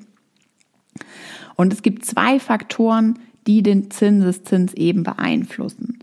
Und 1.58 1.74
es 1.74 1.82
gibt 1.82 2.06
zwei 2.06 2.39
Faktoren, 2.39 3.20
die 3.48 3.62
den 3.63 3.91
Zinseszins 3.91 4.74
eben 4.76 5.04
beeinflussen. 5.04 6.00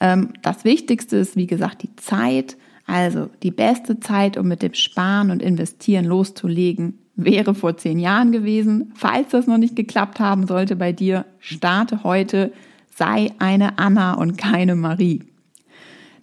Ähm, 0.00 0.30
das 0.42 0.64
Wichtigste 0.64 1.16
ist, 1.16 1.36
wie 1.36 1.46
gesagt, 1.46 1.82
die 1.82 1.96
Zeit. 1.96 2.58
Also 2.86 3.30
die 3.42 3.50
beste 3.50 3.98
Zeit, 4.00 4.36
um 4.36 4.46
mit 4.48 4.62
dem 4.62 4.74
Sparen 4.74 5.30
und 5.30 5.42
Investieren 5.42 6.04
loszulegen, 6.04 6.98
wäre 7.14 7.54
vor 7.54 7.76
zehn 7.76 7.98
Jahren 7.98 8.30
gewesen. 8.30 8.92
Falls 8.94 9.30
das 9.30 9.46
noch 9.46 9.58
nicht 9.58 9.74
geklappt 9.74 10.20
haben 10.20 10.46
sollte 10.46 10.76
bei 10.76 10.92
dir, 10.92 11.24
starte 11.38 12.04
heute, 12.04 12.52
sei 12.94 13.30
eine 13.38 13.78
Anna 13.78 14.14
und 14.14 14.36
keine 14.36 14.76
Marie. 14.76 15.22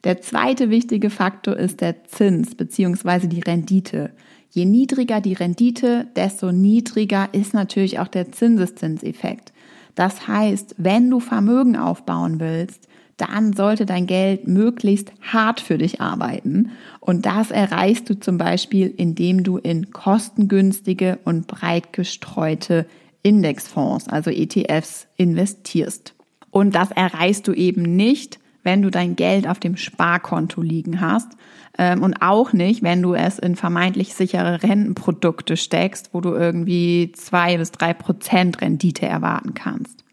Der 0.04 0.22
zweite 0.22 0.70
wichtige 0.70 1.10
Faktor 1.10 1.56
ist 1.56 1.82
der 1.82 2.04
Zins 2.04 2.56
bzw. 2.56 3.28
die 3.28 3.40
Rendite. 3.40 4.12
Je 4.56 4.66
niedriger 4.66 5.20
die 5.20 5.34
Rendite, 5.34 6.06
desto 6.16 6.52
niedriger 6.52 7.28
ist 7.32 7.56
natürlich 7.56 7.98
auch 7.98 8.08
der 8.08 8.32
Zinseszinseffekt. 8.32 9.52
Das 9.96 10.28
heißt, 10.28 10.76
wenn 10.78 11.10
du 11.10 11.20
Vermögen 11.20 11.76
aufbauen 11.76 12.40
willst, 12.40 12.88
dann 13.18 13.54
sollte 13.54 13.88
dein 13.88 14.06
Geld 14.06 14.48
möglichst 14.48 15.12
hart 15.22 15.60
für 15.60 15.80
dich 15.80 16.02
arbeiten. 16.02 16.70
Und 17.00 17.26
das 17.26 17.50
erreichst 17.50 18.08
du 18.12 18.20
zum 18.20 18.38
Beispiel, 18.38 18.94
indem 18.96 19.44
du 19.44 19.58
in 19.58 19.90
kostengünstige 19.90 21.18
und 21.26 21.48
breit 21.48 21.92
gestreute 21.92 22.86
Indexfonds, 23.24 24.08
also 24.08 24.30
ETFs, 24.30 25.08
investierst. 25.18 26.14
Und 26.52 26.76
das 26.76 26.92
erreichst 26.92 27.48
du 27.48 27.54
eben 27.54 27.82
nicht, 27.82 28.40
wenn 28.64 28.82
du 28.82 28.90
dein 28.90 29.16
Geld 29.16 29.48
auf 29.48 29.60
dem 29.60 29.78
Sparkonto 29.78 30.62
liegen 30.62 31.02
hast 31.02 31.30
ähm, 31.78 32.02
und 32.02 32.22
auch 32.22 32.54
nicht, 32.54 32.84
wenn 32.84 33.02
du 33.02 33.14
es 33.14 33.40
in 33.40 33.56
vermeintlich 33.56 34.14
sichere 34.14 34.64
Rentenprodukte 34.64 35.58
steckst, 35.58 36.14
wo 36.14 36.22
du 36.22 36.34
irgendwie 36.34 37.12
zwei 37.14 37.58
bis 37.58 37.72
drei 37.72 37.94
Prozent 37.94 38.62
Rendite 38.62 39.06
erwarten 39.06 39.54
kannst. 39.54 40.04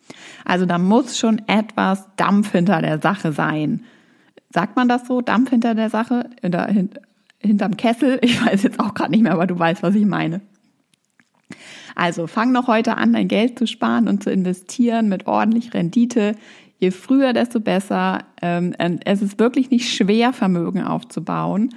Also 0.45 0.67
da 0.67 0.79
muss 0.79 1.19
schon 1.19 1.43
etwas 1.47 2.09
Dampf 2.17 2.53
hinter 2.53 2.83
der 2.83 3.01
Sache 3.01 3.33
sein. 3.33 3.85
Sagt 4.53 4.77
man 4.77 4.89
das 4.89 5.07
so? 5.07 5.21
Dampf 5.21 5.51
hinter 5.51 5.75
der 5.75 5.91
Sache? 5.91 6.29
Oder 6.43 6.69
hinterm 7.39 7.77
Kessel? 7.77 8.19
Ich 8.23 8.45
weiß 8.45 8.63
jetzt 8.65 8.81
auch 8.81 8.95
gerade 8.95 9.13
nicht 9.13 9.23
mehr, 9.23 9.33
aber 9.33 9.47
du 9.47 9.59
weißt, 9.59 9.83
was 9.83 9.95
ich 9.95 10.07
meine. 10.07 10.41
Also 11.95 12.27
fang 12.27 12.53
noch 12.53 12.67
heute 12.67 12.97
an, 12.97 13.13
dein 13.13 13.29
Geld 13.29 13.59
zu 13.59 13.67
sparen 13.67 14.09
und 14.09 14.23
zu 14.23 14.31
investieren 14.31 15.09
mit 15.09 15.27
ordentlich 15.27 15.75
Rendite. 15.75 16.35
Je 16.81 16.91
früher, 16.91 17.33
desto 17.35 17.61
besser. 17.61 18.25
Ähm, 18.41 18.75
es 19.05 19.23
ist 19.23 19.39
wirklich 19.39 19.71
nicht 19.71 19.95
schwer, 19.95 20.33
Vermögen 20.33 20.83
aufzubauen. 20.83 21.75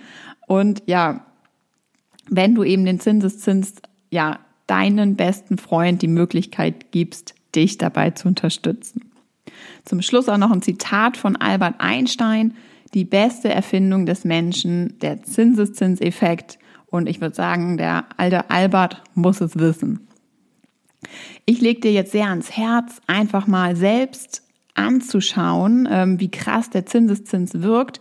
Und 0.48 0.82
ja, 0.86 1.26
wenn 2.30 2.56
du 2.56 2.64
eben 2.64 2.86
den 2.86 3.00
Zinseszins, 3.00 3.76
ja, 4.10 4.40
deinen 4.66 5.16
besten 5.16 5.58
Freund 5.58 6.02
die 6.02 6.08
Möglichkeit 6.08 6.92
gibst, 6.92 7.36
dich 7.54 7.78
dabei 7.78 8.12
zu 8.12 8.30
unterstützen. 8.30 9.12
Zum 9.84 10.02
Schluss 10.02 10.30
auch 10.30 10.38
noch 10.38 10.52
ein 10.52 10.62
Zitat 10.62 11.18
von 11.18 11.36
Albert 11.36 11.76
Einstein. 11.80 12.56
Die 12.94 13.04
beste 13.06 13.50
Erfindung 13.50 14.06
des 14.06 14.24
Menschen, 14.24 14.98
der 15.00 15.24
Zinseszinseffekt. 15.24 16.60
Und 16.86 17.10
ich 17.10 17.20
würde 17.20 17.36
sagen, 17.36 17.78
der 17.78 18.06
alte 18.16 18.50
Albert 18.50 19.04
muss 19.16 19.42
es 19.42 19.58
wissen. 19.58 20.08
Ich 21.46 21.60
lege 21.60 21.82
dir 21.82 21.92
jetzt 21.92 22.14
sehr 22.14 22.30
ans 22.30 22.56
Herz, 22.56 23.02
einfach 23.08 23.48
mal 23.48 23.76
selbst 23.76 24.43
anzuschauen, 24.76 25.88
ähm, 25.92 26.20
wie 26.20 26.32
krass 26.32 26.70
der 26.70 26.86
Zinseszins 26.86 27.62
wirkt. 27.62 28.00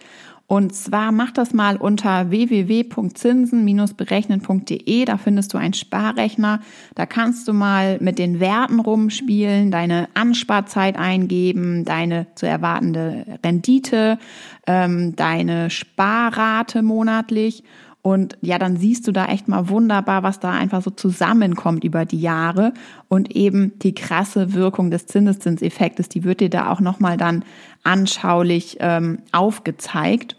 Und 0.52 0.74
zwar 0.74 1.12
mach 1.12 1.30
das 1.30 1.54
mal 1.54 1.78
unter 1.78 2.30
www.zinsen-berechnen.de. 2.30 5.04
Da 5.06 5.16
findest 5.16 5.54
du 5.54 5.58
einen 5.58 5.72
Sparrechner. 5.72 6.60
Da 6.94 7.06
kannst 7.06 7.48
du 7.48 7.54
mal 7.54 7.96
mit 8.00 8.18
den 8.18 8.38
Werten 8.38 8.80
rumspielen, 8.80 9.70
deine 9.70 10.10
Ansparzeit 10.12 10.98
eingeben, 10.98 11.86
deine 11.86 12.26
zu 12.34 12.46
erwartende 12.46 13.38
Rendite, 13.42 14.18
ähm, 14.66 15.16
deine 15.16 15.70
Sparrate 15.70 16.82
monatlich. 16.82 17.64
Und 18.02 18.36
ja, 18.40 18.58
dann 18.58 18.76
siehst 18.76 19.06
du 19.06 19.12
da 19.12 19.26
echt 19.26 19.46
mal 19.46 19.68
wunderbar, 19.68 20.24
was 20.24 20.40
da 20.40 20.50
einfach 20.50 20.82
so 20.82 20.90
zusammenkommt 20.90 21.84
über 21.84 22.04
die 22.04 22.20
Jahre 22.20 22.74
und 23.08 23.34
eben 23.36 23.78
die 23.78 23.94
krasse 23.94 24.54
Wirkung 24.54 24.90
des 24.90 25.06
Zinseszinseffektes, 25.06 26.08
die 26.08 26.24
wird 26.24 26.40
dir 26.40 26.50
da 26.50 26.70
auch 26.70 26.80
nochmal 26.80 27.16
dann 27.16 27.44
anschaulich 27.84 28.78
ähm, 28.80 29.20
aufgezeigt. 29.30 30.36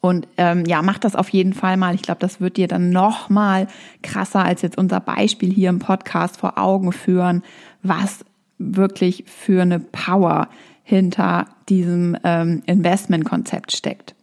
Und 0.00 0.28
ähm, 0.36 0.64
ja, 0.64 0.80
mach 0.80 0.98
das 0.98 1.16
auf 1.16 1.28
jeden 1.30 1.54
Fall 1.54 1.76
mal. 1.76 1.94
Ich 1.96 2.02
glaube, 2.02 2.20
das 2.20 2.40
wird 2.40 2.56
dir 2.56 2.68
dann 2.68 2.90
nochmal 2.90 3.66
krasser 4.02 4.44
als 4.44 4.62
jetzt 4.62 4.78
unser 4.78 5.00
Beispiel 5.00 5.52
hier 5.52 5.70
im 5.70 5.80
Podcast 5.80 6.38
vor 6.38 6.56
Augen 6.56 6.92
führen, 6.92 7.42
was 7.82 8.24
wirklich 8.58 9.24
für 9.26 9.62
eine 9.62 9.80
Power 9.80 10.48
hinter 10.84 11.46
diesem 11.68 12.16
ähm, 12.22 12.62
Investmentkonzept 12.66 13.72
steckt. 13.72 14.14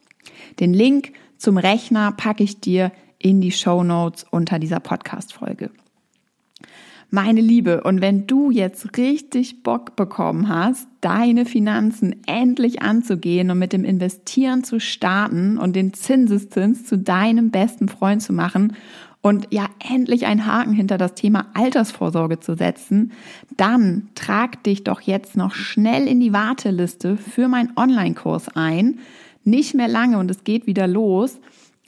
Den 0.59 0.73
Link 0.73 1.11
zum 1.37 1.57
Rechner 1.57 2.11
packe 2.11 2.43
ich 2.43 2.59
dir 2.59 2.91
in 3.19 3.41
die 3.41 3.51
Show 3.51 3.83
Notes 3.83 4.25
unter 4.29 4.59
dieser 4.59 4.79
Podcast-Folge. 4.79 5.71
Meine 7.09 7.39
Liebe, 7.39 7.83
und 7.83 8.01
wenn 8.01 8.27
du 8.27 8.51
jetzt 8.51 8.97
richtig 8.97 9.63
Bock 9.63 9.95
bekommen 9.95 10.49
hast, 10.49 10.89
deine 10.99 11.45
Finanzen 11.45 12.17
endlich 12.27 12.81
anzugehen 12.81 13.49
und 13.49 13.59
mit 13.59 13.71
dem 13.71 13.85
Investieren 13.85 14.65
zu 14.65 14.81
starten 14.81 15.57
und 15.57 15.73
den 15.77 15.93
Zinseszins 15.93 16.85
zu 16.85 16.97
deinem 16.97 17.49
besten 17.49 17.87
Freund 17.87 18.21
zu 18.21 18.33
machen 18.33 18.75
und 19.21 19.47
ja 19.51 19.67
endlich 19.89 20.25
einen 20.25 20.45
Haken 20.45 20.73
hinter 20.73 20.97
das 20.97 21.13
Thema 21.13 21.47
Altersvorsorge 21.53 22.41
zu 22.41 22.55
setzen, 22.55 23.13
dann 23.55 24.09
trag 24.13 24.61
dich 24.63 24.83
doch 24.83 24.99
jetzt 24.99 25.37
noch 25.37 25.55
schnell 25.55 26.07
in 26.07 26.19
die 26.19 26.33
Warteliste 26.33 27.15
für 27.15 27.47
meinen 27.47 27.71
Online-Kurs 27.77 28.49
ein 28.49 28.99
nicht 29.47 29.73
mehr 29.73 29.87
lange 29.87 30.19
und 30.19 30.29
es 30.29 30.43
geht 30.43 30.67
wieder 30.67 30.87
los. 30.87 31.39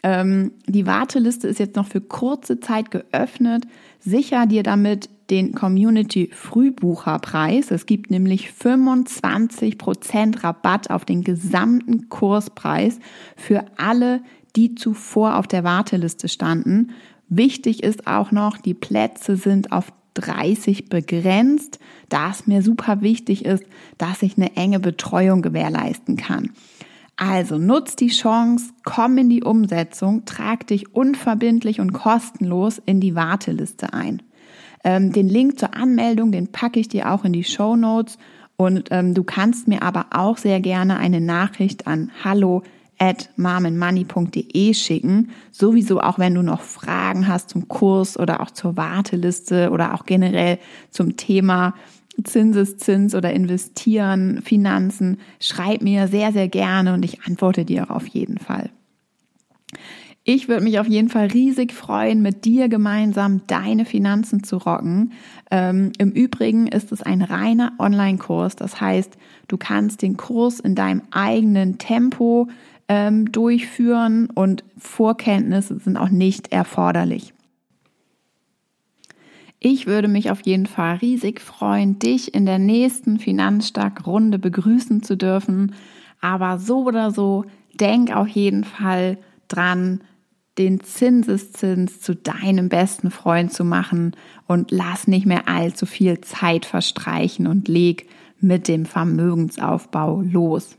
Ähm, 0.01 0.53
die 0.65 0.87
Warteliste 0.87 1.47
ist 1.47 1.59
jetzt 1.59 1.75
noch 1.75 1.87
für 1.87 2.01
kurze 2.01 2.59
Zeit 2.59 2.89
geöffnet. 2.89 3.65
Sicher 3.99 4.45
dir 4.47 4.63
damit 4.63 5.09
den 5.29 5.53
Community 5.53 6.29
Frühbucherpreis. 6.33 7.69
Es 7.71 7.85
gibt 7.85 8.09
nämlich 8.09 8.49
25% 8.49 10.43
Rabatt 10.43 10.89
auf 10.89 11.05
den 11.05 11.23
gesamten 11.23 12.09
Kurspreis 12.09 12.99
für 13.35 13.65
alle, 13.77 14.21
die 14.55 14.73
zuvor 14.75 15.37
auf 15.37 15.45
der 15.45 15.63
Warteliste 15.63 16.29
standen. 16.29 16.91
Wichtig 17.27 17.83
ist 17.83 18.07
auch 18.07 18.31
noch, 18.31 18.57
die 18.57 18.73
Plätze 18.73 19.35
sind 19.35 19.71
auf 19.71 19.91
30 20.15 20.89
begrenzt, 20.89 21.79
da 22.09 22.31
es 22.31 22.47
mir 22.47 22.63
super 22.63 23.01
wichtig 23.01 23.45
ist, 23.45 23.63
dass 23.97 24.23
ich 24.23 24.37
eine 24.37 24.55
enge 24.55 24.79
Betreuung 24.79 25.41
gewährleisten 25.41 26.17
kann. 26.17 26.51
Also 27.21 27.57
nutz 27.57 27.97
die 27.97 28.07
Chance, 28.07 28.71
komm 28.85 29.17
in 29.17 29.29
die 29.29 29.43
Umsetzung, 29.43 30.23
trag 30.23 30.65
dich 30.67 30.95
unverbindlich 30.95 31.81
und 31.81 31.91
kostenlos 31.91 32.81
in 32.85 33.01
die 33.01 33.13
Warteliste 33.13 33.91
ein. 33.93 34.21
Ähm, 34.85 35.11
den 35.11 35.27
Link 35.27 35.59
zur 35.59 35.75
Anmeldung, 35.75 36.31
den 36.31 36.53
packe 36.53 36.79
ich 36.79 36.87
dir 36.87 37.11
auch 37.11 37.25
in 37.25 37.33
die 37.33 37.43
Show 37.43 37.75
Notes 37.75 38.17
und 38.55 38.87
ähm, 38.91 39.13
du 39.13 39.25
kannst 39.25 39.67
mir 39.67 39.81
aber 39.81 40.05
auch 40.11 40.37
sehr 40.37 40.61
gerne 40.61 40.95
eine 40.95 41.19
Nachricht 41.19 41.87
an 41.87 42.09
hallo 42.23 42.63
at 42.99 43.29
marmenmoney.de 43.35 44.73
schicken. 44.73 45.31
Sowieso 45.51 45.99
auch, 45.99 46.19
wenn 46.19 46.35
du 46.35 46.41
noch 46.41 46.61
Fragen 46.61 47.27
hast 47.27 47.49
zum 47.49 47.67
Kurs 47.67 48.17
oder 48.17 48.39
auch 48.39 48.51
zur 48.51 48.77
Warteliste 48.77 49.71
oder 49.71 49.93
auch 49.93 50.05
generell 50.05 50.57
zum 50.89 51.17
Thema 51.17 51.73
Zinseszins 52.23 53.15
oder 53.15 53.31
investieren, 53.33 54.41
Finanzen, 54.43 55.17
schreib 55.39 55.81
mir 55.81 56.07
sehr, 56.07 56.31
sehr 56.31 56.47
gerne 56.47 56.93
und 56.93 57.03
ich 57.03 57.23
antworte 57.23 57.65
dir 57.65 57.91
auf 57.91 58.07
jeden 58.07 58.37
Fall. 58.37 58.69
Ich 60.23 60.47
würde 60.47 60.63
mich 60.63 60.79
auf 60.79 60.87
jeden 60.87 61.09
Fall 61.09 61.27
riesig 61.27 61.73
freuen, 61.73 62.21
mit 62.21 62.45
dir 62.45 62.69
gemeinsam 62.69 63.41
deine 63.47 63.85
Finanzen 63.85 64.43
zu 64.43 64.57
rocken. 64.57 65.13
Ähm, 65.49 65.91
Im 65.97 66.11
Übrigen 66.11 66.67
ist 66.67 66.91
es 66.91 67.01
ein 67.01 67.21
reiner 67.21 67.71
Online-Kurs. 67.79 68.55
Das 68.55 68.79
heißt, 68.79 69.17
du 69.47 69.57
kannst 69.57 70.01
den 70.01 70.17
Kurs 70.17 70.59
in 70.59 70.75
deinem 70.75 71.01
eigenen 71.09 71.79
Tempo 71.79 72.47
ähm, 72.87 73.31
durchführen 73.31 74.29
und 74.29 74.63
Vorkenntnisse 74.77 75.79
sind 75.79 75.97
auch 75.97 76.09
nicht 76.09 76.51
erforderlich. 76.51 77.33
Ich 79.59 79.87
würde 79.87 80.07
mich 80.07 80.31
auf 80.31 80.41
jeden 80.41 80.67
Fall 80.67 80.95
riesig 80.97 81.41
freuen, 81.41 81.99
dich 81.99 82.33
in 82.33 82.45
der 82.45 82.59
nächsten 82.59 83.19
Finanzstark-Runde 83.19 84.39
begrüßen 84.39 85.03
zu 85.03 85.17
dürfen. 85.17 85.73
Aber 86.21 86.59
so 86.59 86.85
oder 86.85 87.11
so, 87.11 87.45
denk 87.73 88.15
auf 88.15 88.27
jeden 88.29 88.63
Fall 88.63 89.17
dran, 89.49 90.01
den 90.57 90.81
Zinseszins 90.81 92.01
zu 92.01 92.15
deinem 92.15 92.69
besten 92.69 93.11
Freund 93.11 93.53
zu 93.53 93.63
machen 93.63 94.15
und 94.47 94.71
lass 94.71 95.07
nicht 95.07 95.25
mehr 95.25 95.47
allzu 95.47 95.85
viel 95.85 96.21
Zeit 96.21 96.65
verstreichen 96.65 97.47
und 97.47 97.67
leg 97.67 98.07
mit 98.41 98.67
dem 98.67 98.85
Vermögensaufbau 98.85 100.21
los. 100.21 100.77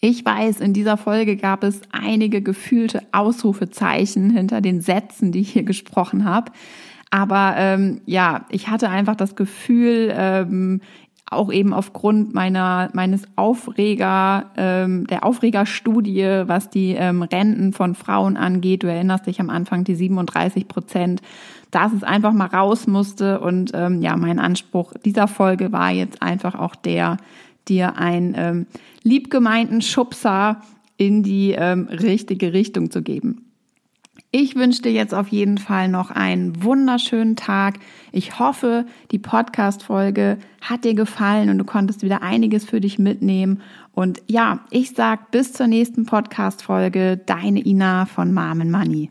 Ich 0.00 0.24
weiß, 0.24 0.60
in 0.60 0.72
dieser 0.72 0.96
Folge 0.96 1.36
gab 1.36 1.62
es 1.62 1.82
einige 1.92 2.40
gefühlte 2.40 3.02
Ausrufezeichen 3.12 4.30
hinter 4.30 4.60
den 4.60 4.80
Sätzen, 4.80 5.30
die 5.30 5.40
ich 5.40 5.52
hier 5.52 5.64
gesprochen 5.64 6.24
habe. 6.24 6.52
Aber 7.10 7.54
ähm, 7.56 8.00
ja, 8.06 8.46
ich 8.50 8.68
hatte 8.68 8.88
einfach 8.88 9.16
das 9.16 9.34
Gefühl, 9.34 10.12
ähm, 10.16 10.80
auch 11.30 11.52
eben 11.52 11.72
aufgrund 11.72 12.34
meiner 12.34 12.90
meines 12.92 13.22
Aufreger 13.36 14.50
ähm, 14.56 15.06
der 15.06 15.24
Aufregerstudie, 15.24 16.42
was 16.46 16.70
die 16.70 16.92
ähm, 16.92 17.22
Renten 17.22 17.72
von 17.72 17.94
Frauen 17.94 18.36
angeht. 18.36 18.82
Du 18.82 18.88
erinnerst 18.88 19.26
dich 19.26 19.40
am 19.40 19.48
Anfang 19.48 19.84
die 19.84 19.94
37 19.94 20.66
Prozent, 20.66 21.22
dass 21.70 21.92
es 21.92 22.02
einfach 22.02 22.32
mal 22.32 22.48
raus 22.48 22.88
musste. 22.88 23.40
Und 23.40 23.70
ähm, 23.74 24.02
ja, 24.02 24.16
mein 24.16 24.40
Anspruch 24.40 24.92
dieser 25.04 25.28
Folge 25.28 25.70
war 25.70 25.90
jetzt 25.92 26.20
einfach 26.20 26.56
auch 26.56 26.74
der, 26.74 27.16
dir 27.68 27.96
einen 27.96 28.34
ähm, 28.36 28.66
liebgemeinten 29.04 29.82
Schubser 29.82 30.60
in 30.96 31.22
die 31.22 31.52
ähm, 31.52 31.88
richtige 31.88 32.52
Richtung 32.52 32.90
zu 32.90 33.02
geben. 33.02 33.49
Ich 34.32 34.54
wünsche 34.54 34.82
dir 34.82 34.92
jetzt 34.92 35.12
auf 35.12 35.28
jeden 35.28 35.58
Fall 35.58 35.88
noch 35.88 36.12
einen 36.12 36.62
wunderschönen 36.62 37.34
Tag. 37.34 37.80
Ich 38.12 38.38
hoffe, 38.38 38.86
die 39.10 39.18
Podcast-Folge 39.18 40.38
hat 40.60 40.84
dir 40.84 40.94
gefallen 40.94 41.50
und 41.50 41.58
du 41.58 41.64
konntest 41.64 42.02
wieder 42.04 42.22
einiges 42.22 42.64
für 42.64 42.80
dich 42.80 43.00
mitnehmen. 43.00 43.60
Und 43.92 44.22
ja, 44.28 44.60
ich 44.70 44.92
sag 44.92 45.32
bis 45.32 45.52
zur 45.52 45.66
nächsten 45.66 46.06
Podcast-Folge. 46.06 47.20
Deine 47.26 47.66
Ina 47.66 48.06
von 48.06 48.32
Mom 48.32 48.70
Money. 48.70 49.10